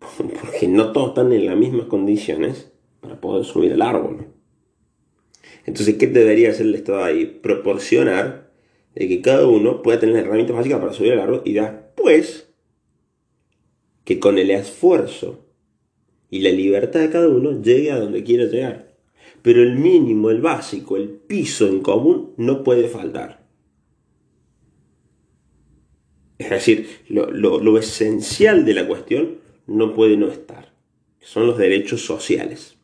Porque 0.16 0.68
no 0.68 0.92
todos 0.92 1.10
están 1.10 1.32
en 1.32 1.46
las 1.46 1.56
mismas 1.56 1.86
condiciones 1.86 2.72
para 3.00 3.20
poder 3.20 3.44
subir 3.44 3.72
al 3.72 3.82
árbol. 3.82 4.26
Entonces, 5.66 5.96
¿qué 5.96 6.06
debería 6.06 6.50
hacer 6.50 6.66
el 6.66 6.74
Estado 6.74 7.04
ahí? 7.04 7.26
Proporcionar 7.26 8.50
de 8.94 9.08
que 9.08 9.20
cada 9.20 9.46
uno 9.46 9.82
pueda 9.82 10.00
tener 10.00 10.16
las 10.16 10.24
herramientas 10.24 10.56
básicas 10.56 10.80
para 10.80 10.92
subir 10.92 11.12
al 11.12 11.20
árbol 11.20 11.42
y 11.44 11.52
después 11.54 12.52
que 14.04 14.18
con 14.18 14.38
el 14.38 14.50
esfuerzo 14.50 15.46
y 16.30 16.40
la 16.40 16.50
libertad 16.50 17.00
de 17.00 17.10
cada 17.10 17.28
uno 17.28 17.60
llegue 17.62 17.92
a 17.92 17.98
donde 17.98 18.24
quiera 18.24 18.44
llegar. 18.44 18.96
Pero 19.42 19.62
el 19.62 19.76
mínimo, 19.76 20.30
el 20.30 20.40
básico, 20.40 20.96
el 20.96 21.08
piso 21.08 21.66
en 21.66 21.80
común 21.80 22.32
no 22.36 22.62
puede 22.62 22.88
faltar. 22.88 23.41
Es 26.42 26.50
decir, 26.50 26.88
lo, 27.08 27.78
esencial 27.78 28.64
de 28.64 28.74
la 28.74 28.86
cuestión 28.86 29.38
no 29.66 29.94
puede 29.94 30.16
no 30.16 30.28
estar. 30.28 30.72
Son 31.20 31.46
los 31.46 31.58
derechos 31.58 32.04
sociales. 32.04 32.76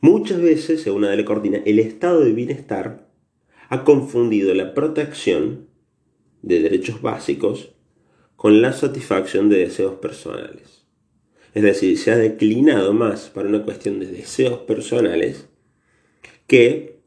Muchas 0.00 0.40
veces, 0.40 0.82
según 0.82 1.04
Adele 1.04 1.24
Cortina, 1.24 1.60
el 1.64 1.78
estado 1.78 2.20
de 2.20 2.32
bienestar 2.32 3.08
ha 3.68 3.84
confundido 3.84 4.54
la 4.54 4.74
protección 4.74 5.68
de 6.42 6.60
derechos 6.60 7.00
básicos 7.02 7.74
con 8.34 8.62
la 8.62 8.72
satisfacción 8.72 9.48
de 9.48 9.58
deseos 9.58 9.96
personales. 9.96 10.86
Es 11.54 11.62
decir, 11.62 11.98
se 11.98 12.10
ha 12.10 12.16
declinado 12.16 12.92
más 12.92 13.28
para 13.28 13.48
una 13.48 13.62
cuestión 13.64 14.00
de 14.00 14.06
deseos 14.06 14.60
personales 14.60 15.48
que 16.46 17.00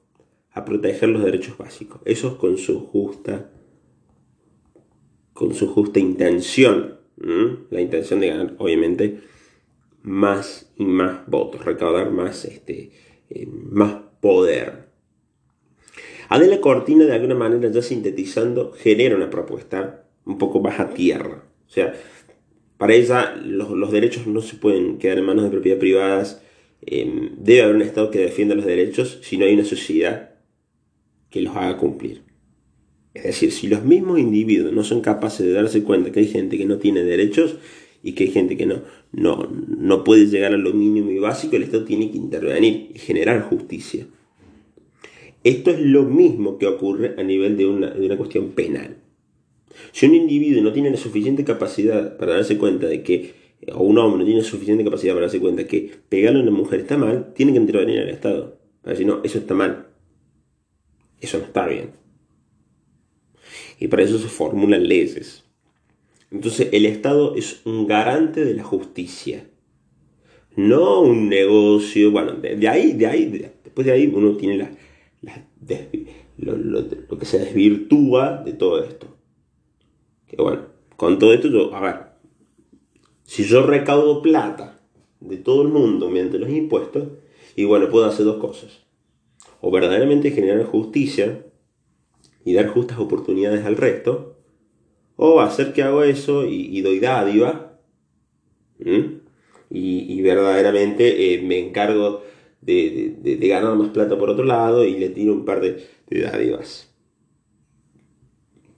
a 0.51 0.63
proteger 0.63 1.09
los 1.09 1.23
derechos 1.23 1.57
básicos. 1.57 2.01
Eso 2.05 2.37
con 2.37 2.57
su 2.57 2.85
justa, 2.87 3.49
con 5.43 5.53
su 5.53 5.67
justa 5.67 5.99
intención. 5.99 6.99
La 7.69 7.81
intención 7.81 8.21
de 8.21 8.27
ganar, 8.27 8.55
obviamente, 8.59 9.19
más 10.01 10.71
y 10.77 10.85
más 10.85 11.27
votos, 11.27 11.65
recaudar 11.65 12.11
más, 12.11 12.45
este, 12.45 12.91
eh, 13.29 13.45
más 13.45 13.95
poder. 14.21 14.87
Adela 16.29 16.61
Cortina, 16.61 17.03
de 17.03 17.11
alguna 17.11 17.35
manera, 17.35 17.69
ya 17.69 17.81
sintetizando, 17.81 18.71
genera 18.71 19.17
una 19.17 19.29
propuesta 19.29 20.05
un 20.23 20.37
poco 20.37 20.61
más 20.61 20.79
a 20.79 20.91
tierra. 20.91 21.43
O 21.67 21.69
sea, 21.69 21.93
para 22.77 22.93
ella 22.93 23.35
los, 23.35 23.91
derechos 23.91 24.25
no 24.27 24.39
se 24.39 24.55
pueden 24.55 24.97
quedar 24.97 25.17
en 25.17 25.25
manos 25.25 25.43
de 25.43 25.51
propiedad 25.51 25.77
privadas. 25.77 26.41
Em, 26.85 27.31
debe 27.37 27.63
haber 27.63 27.75
un 27.75 27.81
Estado 27.81 28.11
que 28.11 28.19
defienda 28.19 28.55
los 28.55 28.65
derechos 28.65 29.19
si 29.21 29.37
no 29.37 29.43
hay 29.43 29.55
una 29.55 29.65
sociedad 29.65 30.35
que 31.29 31.41
los 31.41 31.53
haga 31.53 31.75
cumplir. 31.75 32.32
Es 33.13 33.23
decir, 33.23 33.51
si 33.51 33.67
los 33.67 33.83
mismos 33.83 34.19
individuos 34.19 34.73
no 34.73 34.83
son 34.83 35.01
capaces 35.01 35.45
de 35.45 35.53
darse 35.53 35.83
cuenta 35.83 36.11
que 36.11 36.21
hay 36.21 36.27
gente 36.27 36.57
que 36.57 36.65
no 36.65 36.77
tiene 36.77 37.03
derechos 37.03 37.57
y 38.01 38.13
que 38.13 38.23
hay 38.25 38.31
gente 38.31 38.57
que 38.57 38.65
no, 38.65 38.81
no, 39.11 39.47
no 39.67 40.03
puede 40.03 40.25
llegar 40.25 40.53
a 40.53 40.57
lo 40.57 40.73
mínimo 40.73 41.11
y 41.11 41.19
básico, 41.19 41.55
el 41.55 41.63
Estado 41.63 41.85
tiene 41.85 42.09
que 42.09 42.17
intervenir 42.17 42.91
y 42.93 42.99
generar 42.99 43.43
justicia. 43.43 44.07
Esto 45.43 45.71
es 45.71 45.79
lo 45.79 46.03
mismo 46.03 46.57
que 46.57 46.67
ocurre 46.67 47.15
a 47.17 47.23
nivel 47.23 47.57
de 47.57 47.67
una, 47.67 47.91
de 47.91 48.05
una 48.05 48.17
cuestión 48.17 48.51
penal. 48.51 48.97
Si 49.91 50.05
un 50.05 50.15
individuo 50.15 50.63
no 50.63 50.73
tiene 50.73 50.89
la 50.89 50.97
suficiente 50.97 51.43
capacidad 51.43 52.17
para 52.17 52.33
darse 52.33 52.57
cuenta 52.57 52.87
de 52.87 53.03
que, 53.03 53.33
o 53.73 53.83
un 53.83 53.97
hombre 53.97 54.19
no 54.19 54.25
tiene 54.25 54.41
suficiente 54.41 54.83
capacidad 54.83 55.13
para 55.13 55.25
darse 55.25 55.39
cuenta 55.39 55.67
que 55.67 55.91
pegarle 56.09 56.39
a 56.39 56.43
una 56.43 56.51
mujer 56.51 56.81
está 56.81 56.97
mal, 56.97 57.33
tiene 57.33 57.51
que 57.51 57.59
intervenir 57.59 57.99
el 57.99 58.09
Estado. 58.09 58.57
Para 58.81 58.93
decir, 58.93 59.07
no, 59.07 59.21
eso 59.23 59.37
está 59.37 59.53
mal. 59.53 59.87
Eso 61.19 61.37
no 61.39 61.45
está 61.45 61.67
bien. 61.67 62.02
Y 63.83 63.87
para 63.87 64.03
eso 64.03 64.17
se 64.17 64.27
formulan 64.27 64.87
leyes. 64.87 65.43
Entonces 66.31 66.69
el 66.71 66.85
Estado 66.85 67.35
es 67.35 67.65
un 67.65 67.85
garante 67.85 68.43
de 68.45 68.53
la 68.53 68.63
justicia. 68.63 69.47
No 70.55 71.01
un 71.01 71.29
negocio. 71.29 72.11
Bueno, 72.11 72.33
de, 72.33 72.67
ahí, 72.67 72.93
de 72.93 73.07
ahí, 73.07 73.25
después 73.63 73.85
de 73.85 73.93
ahí 73.93 74.11
uno 74.13 74.37
tiene 74.37 74.57
la, 74.57 74.71
lo 76.37 77.17
que 77.17 77.25
se 77.25 77.39
desvirtúa 77.39 78.41
de 78.43 78.53
todo 78.53 78.83
esto 78.83 79.13
bueno, 80.41 80.61
con 80.97 81.19
todo 81.19 81.33
esto 81.33 81.47
yo, 81.49 81.75
a 81.75 81.81
ver, 81.81 81.95
si 83.23 83.43
yo 83.43 83.65
recaudo 83.65 84.21
plata 84.21 84.79
de 85.19 85.37
todo 85.37 85.61
el 85.61 85.67
mundo 85.69 86.09
mediante 86.09 86.39
los 86.39 86.49
impuestos, 86.49 87.09
y 87.55 87.65
bueno, 87.65 87.89
puedo 87.89 88.05
hacer 88.05 88.25
dos 88.25 88.37
cosas. 88.37 88.81
O 89.61 89.71
verdaderamente 89.71 90.31
generar 90.31 90.65
justicia 90.65 91.45
y 92.45 92.53
dar 92.53 92.67
justas 92.67 92.99
oportunidades 92.99 93.65
al 93.65 93.77
resto, 93.77 94.37
o 95.15 95.39
hacer 95.41 95.73
que 95.73 95.83
hago 95.83 96.03
eso 96.03 96.45
y, 96.45 96.81
doy 96.81 96.99
dádiva, 96.99 97.79
y, 99.69 100.21
verdaderamente 100.21 101.33
eh, 101.33 101.41
me 101.41 101.59
encargo 101.59 102.23
de, 102.61 103.15
ganar 103.41 103.75
más 103.75 103.89
plata 103.89 104.17
por 104.17 104.29
otro 104.29 104.45
lado 104.45 104.85
y 104.85 104.97
le 104.97 105.09
tiro 105.09 105.33
un 105.33 105.45
par 105.45 105.61
de, 105.61 105.83
de 106.09 106.21
dádivas. 106.21 106.93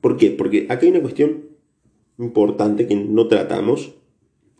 ¿Por 0.02 0.18
qué? 0.18 0.32
Porque 0.32 0.68
aquí 0.70 0.86
hay 0.86 0.92
una 0.92 1.02
cuestión 1.02 1.46
importante 2.18 2.88
que 2.88 2.96
no 2.96 3.28
tratamos 3.28 3.96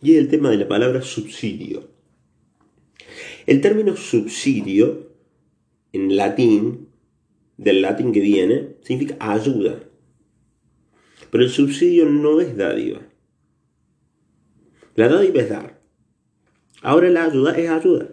y 0.02 0.12
es 0.12 0.18
el 0.18 0.28
tema 0.28 0.50
de 0.50 0.58
la 0.58 0.68
palabra 0.68 1.02
subsidio. 1.02 1.84
El 3.46 3.60
término 3.60 3.96
subsidio 3.96 5.06
en 5.92 6.16
latín, 6.16 6.85
del 7.56 7.82
latín 7.82 8.12
que 8.12 8.20
viene, 8.20 8.76
significa 8.82 9.16
ayuda. 9.20 9.80
Pero 11.30 11.44
el 11.44 11.50
subsidio 11.50 12.06
no 12.06 12.40
es 12.40 12.56
dádiva. 12.56 13.00
La 14.94 15.08
dádiva 15.08 15.40
es 15.40 15.50
dar. 15.50 15.80
Ahora 16.82 17.10
la 17.10 17.24
ayuda 17.24 17.52
es 17.56 17.68
ayuda. 17.68 18.08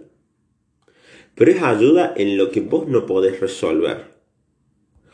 Pero 1.36 1.51
es 1.51 1.62
ayuda 1.62 2.13
en 2.15 2.38
lo 2.38 2.51
que 2.51 2.62
vos 2.62 2.88
no 2.88 3.06
podés 3.06 3.39
resolver. 3.39 4.13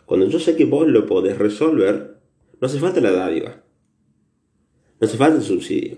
Cuando 0.05 0.27
yo 0.27 0.39
sé 0.39 0.55
que 0.55 0.65
vos 0.65 0.87
lo 0.87 1.05
podés 1.05 1.37
resolver, 1.37 2.19
no 2.59 2.65
hace 2.65 2.79
falta 2.79 2.99
la 3.01 3.11
dádiva. 3.11 3.63
No 4.99 5.07
hace 5.07 5.17
falta 5.17 5.37
el 5.37 5.43
subsidio. 5.43 5.97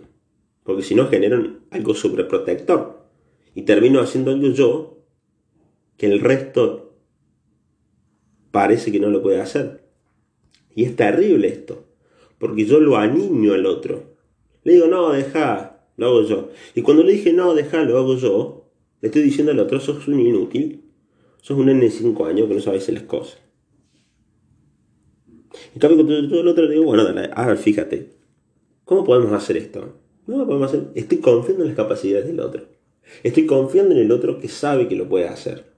Porque 0.64 0.84
si 0.84 0.96
no 0.96 1.08
generan 1.08 1.62
algo 1.72 1.94
sobreprotector. 1.94 3.08
Y 3.56 3.64
termino 3.64 4.00
haciendo 4.00 4.32
algo 4.32 4.50
yo 4.50 5.06
que 5.98 6.08
el 6.08 6.20
resto 6.20 6.91
parece 8.52 8.92
que 8.92 9.00
no 9.00 9.10
lo 9.10 9.22
puede 9.22 9.42
hacer. 9.42 9.82
Y 10.76 10.84
es 10.84 10.96
terrible 10.96 11.48
esto. 11.48 11.86
Porque 12.38 12.66
yo 12.66 12.80
lo 12.80 12.98
aniño 12.98 13.54
al 13.54 13.66
otro. 13.66 14.16
Le 14.64 14.74
digo, 14.74 14.88
no, 14.88 15.12
deja, 15.12 15.86
lo 15.98 16.08
hago 16.08 16.24
yo. 16.24 16.50
Y 16.76 16.82
cuando 16.82 17.04
le 17.04 17.14
dije, 17.14 17.34
no, 17.34 17.54
deja, 17.54 17.84
lo 17.84 17.98
hago 17.98 18.16
yo, 18.16 18.70
le 19.02 19.08
estoy 19.08 19.24
diciendo 19.24 19.52
al 19.52 19.60
otro, 19.60 19.80
sos 19.80 20.08
un 20.08 20.20
inútil. 20.20 20.84
Sos 21.42 21.58
un 21.58 21.66
nene 21.66 21.86
de 21.86 21.92
5 21.92 22.26
años 22.26 22.48
que 22.48 22.54
no 22.54 22.62
sabes 22.62 22.88
las 22.90 23.04
cosas. 23.04 23.40
En 25.74 25.80
cambio, 25.80 26.06
cuando 26.06 26.28
yo 26.28 26.42
al 26.42 26.48
otro 26.48 26.66
le 26.66 26.72
digo, 26.72 26.86
bueno, 26.86 27.04
dale, 27.04 27.30
a 27.34 27.48
ver, 27.48 27.58
fíjate. 27.58 28.12
¿Cómo 28.86 29.04
podemos 29.04 29.32
hacer 29.32 29.58
esto? 29.58 29.96
No 30.28 30.46
podemos 30.46 30.70
hacer. 30.70 30.92
Estoy 30.96 31.18
confiando 31.18 31.64
en 31.64 31.70
las 31.70 31.78
capacidades 31.78 32.28
del 32.28 32.40
otro. 32.40 32.64
Estoy 33.24 33.46
confiando 33.46 33.96
en 33.96 34.02
el 34.02 34.12
otro 34.12 34.40
que 34.40 34.48
sabe 34.48 34.88
que 34.88 34.96
lo 34.96 35.10
puede 35.10 35.28
hacer. 35.28 35.72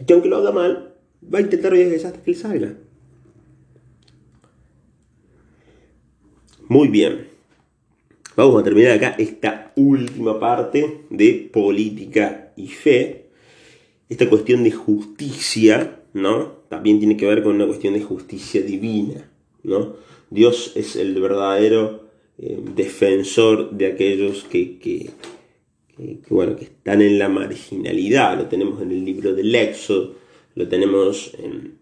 Y 0.00 0.04
que 0.04 0.14
aunque 0.14 0.28
lo 0.28 0.38
haga 0.38 0.52
mal, 0.52 0.89
va 1.22 1.38
a 1.38 1.42
intentar 1.42 1.72
veces 1.72 2.04
hasta 2.04 2.22
que 2.22 2.30
él 2.30 2.36
salga. 2.36 2.74
Muy 6.68 6.88
bien. 6.88 7.26
Vamos 8.36 8.60
a 8.60 8.64
terminar 8.64 8.92
acá 8.92 9.16
esta 9.18 9.72
última 9.76 10.38
parte 10.38 11.02
de 11.10 11.50
política 11.52 12.52
y 12.56 12.68
fe. 12.68 13.26
Esta 14.08 14.28
cuestión 14.28 14.64
de 14.64 14.70
justicia, 14.70 16.00
¿no? 16.12 16.60
también 16.68 17.00
tiene 17.00 17.16
que 17.16 17.26
ver 17.26 17.42
con 17.42 17.56
una 17.56 17.66
cuestión 17.66 17.94
de 17.94 18.02
justicia 18.02 18.62
divina. 18.62 19.28
¿no? 19.64 19.96
Dios 20.30 20.72
es 20.76 20.94
el 20.94 21.20
verdadero 21.20 22.08
eh, 22.38 22.58
defensor 22.76 23.72
de 23.72 23.86
aquellos 23.86 24.44
que, 24.44 25.10
bueno, 26.28 26.56
que 26.56 26.64
están 26.64 27.02
en 27.02 27.18
la 27.18 27.28
marginalidad. 27.28 28.38
Lo 28.38 28.46
tenemos 28.46 28.80
en 28.80 28.92
el 28.92 29.04
libro 29.04 29.34
del 29.34 29.52
Éxodo, 29.54 30.14
lo 30.60 30.68
tenemos 30.68 31.34
en, 31.38 31.78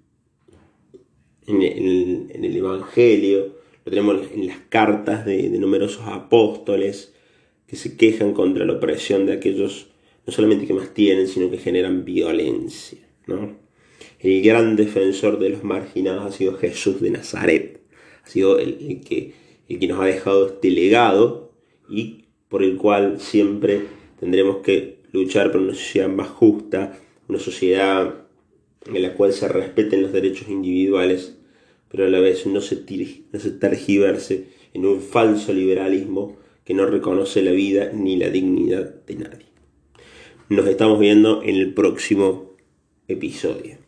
el, 1.49 2.57
Evangelio, 2.57 3.57
lo 3.85 3.91
tenemos 3.91 4.27
en 4.33 4.47
las 4.47 4.59
cartas 4.69 5.27
de, 5.27 5.49
de 5.49 5.59
numerosos 5.59 6.07
apóstoles 6.07 7.13
que 7.67 7.77
se 7.77 7.97
quejan 7.97 8.33
contra 8.33 8.65
la 8.65 8.75
opresión 8.75 9.27
de 9.27 9.33
aquellos 9.33 9.89
no 10.29 10.33
solamente 10.33 10.67
que 10.67 10.75
más 10.75 10.95
tienen, 10.95 11.27
sino 11.27 11.51
que 11.51 11.59
generan 11.59 12.05
violencia. 12.05 12.99
el 14.21 14.43
gran 14.43 14.77
defensor 14.77 15.39
de 15.39 15.49
los 15.49 15.65
marginados 15.65 16.25
ha 16.25 16.37
sido 16.37 16.57
Jesús 16.57 17.01
de 17.01 17.11
Nazaret. 17.11 17.81
Ha 18.25 18.29
sido 18.29 18.59
el, 18.59 19.01
que, 19.01 19.33
el 19.69 19.79
que 19.79 19.89
nos 19.89 20.01
ha 20.01 20.05
dejado 20.05 20.47
este 20.47 20.71
legado 20.71 21.53
y 21.89 22.27
por 22.49 22.63
el 22.63 22.77
cual 22.77 23.21
siempre 23.21 23.87
tendremos 24.21 24.59
que 24.59 24.99
luchar 25.13 25.51
por 25.51 25.63
una 25.63 25.75
sociedad 25.75 26.09
más 26.09 26.29
justa, 26.29 26.99
una 27.27 27.39
sociedad 27.39 28.28
en 28.87 29.03
la 29.03 29.15
cual 29.15 29.33
se 29.33 29.49
respeten 29.49 30.03
los 30.03 30.13
derechos 30.13 30.49
individuales, 30.49 31.37
pero 31.91 32.05
a 32.05 32.09
la 32.09 32.21
vez 32.21 32.47
no 32.47 32.61
se, 32.61 32.85
no 33.33 33.41
se 33.41 33.51
tergiverse 33.51 34.47
en 34.75 34.87
un 34.87 35.01
falso 35.01 35.53
liberalismo 35.53 36.37
que 36.65 36.75
no 36.75 36.87
reconoce 36.87 37.43
la 37.43 37.53
vida 37.53 37.91
ni 37.93 38.17
la 38.17 38.29
dignidad 38.29 38.95
de 39.07 39.15
nadie. 39.17 39.47
Nos 40.51 40.67
estamos 40.67 40.99
viendo 40.99 41.43
en 41.43 41.57
el 41.57 41.75
próximo 41.75 42.57
episodio. 43.09 43.88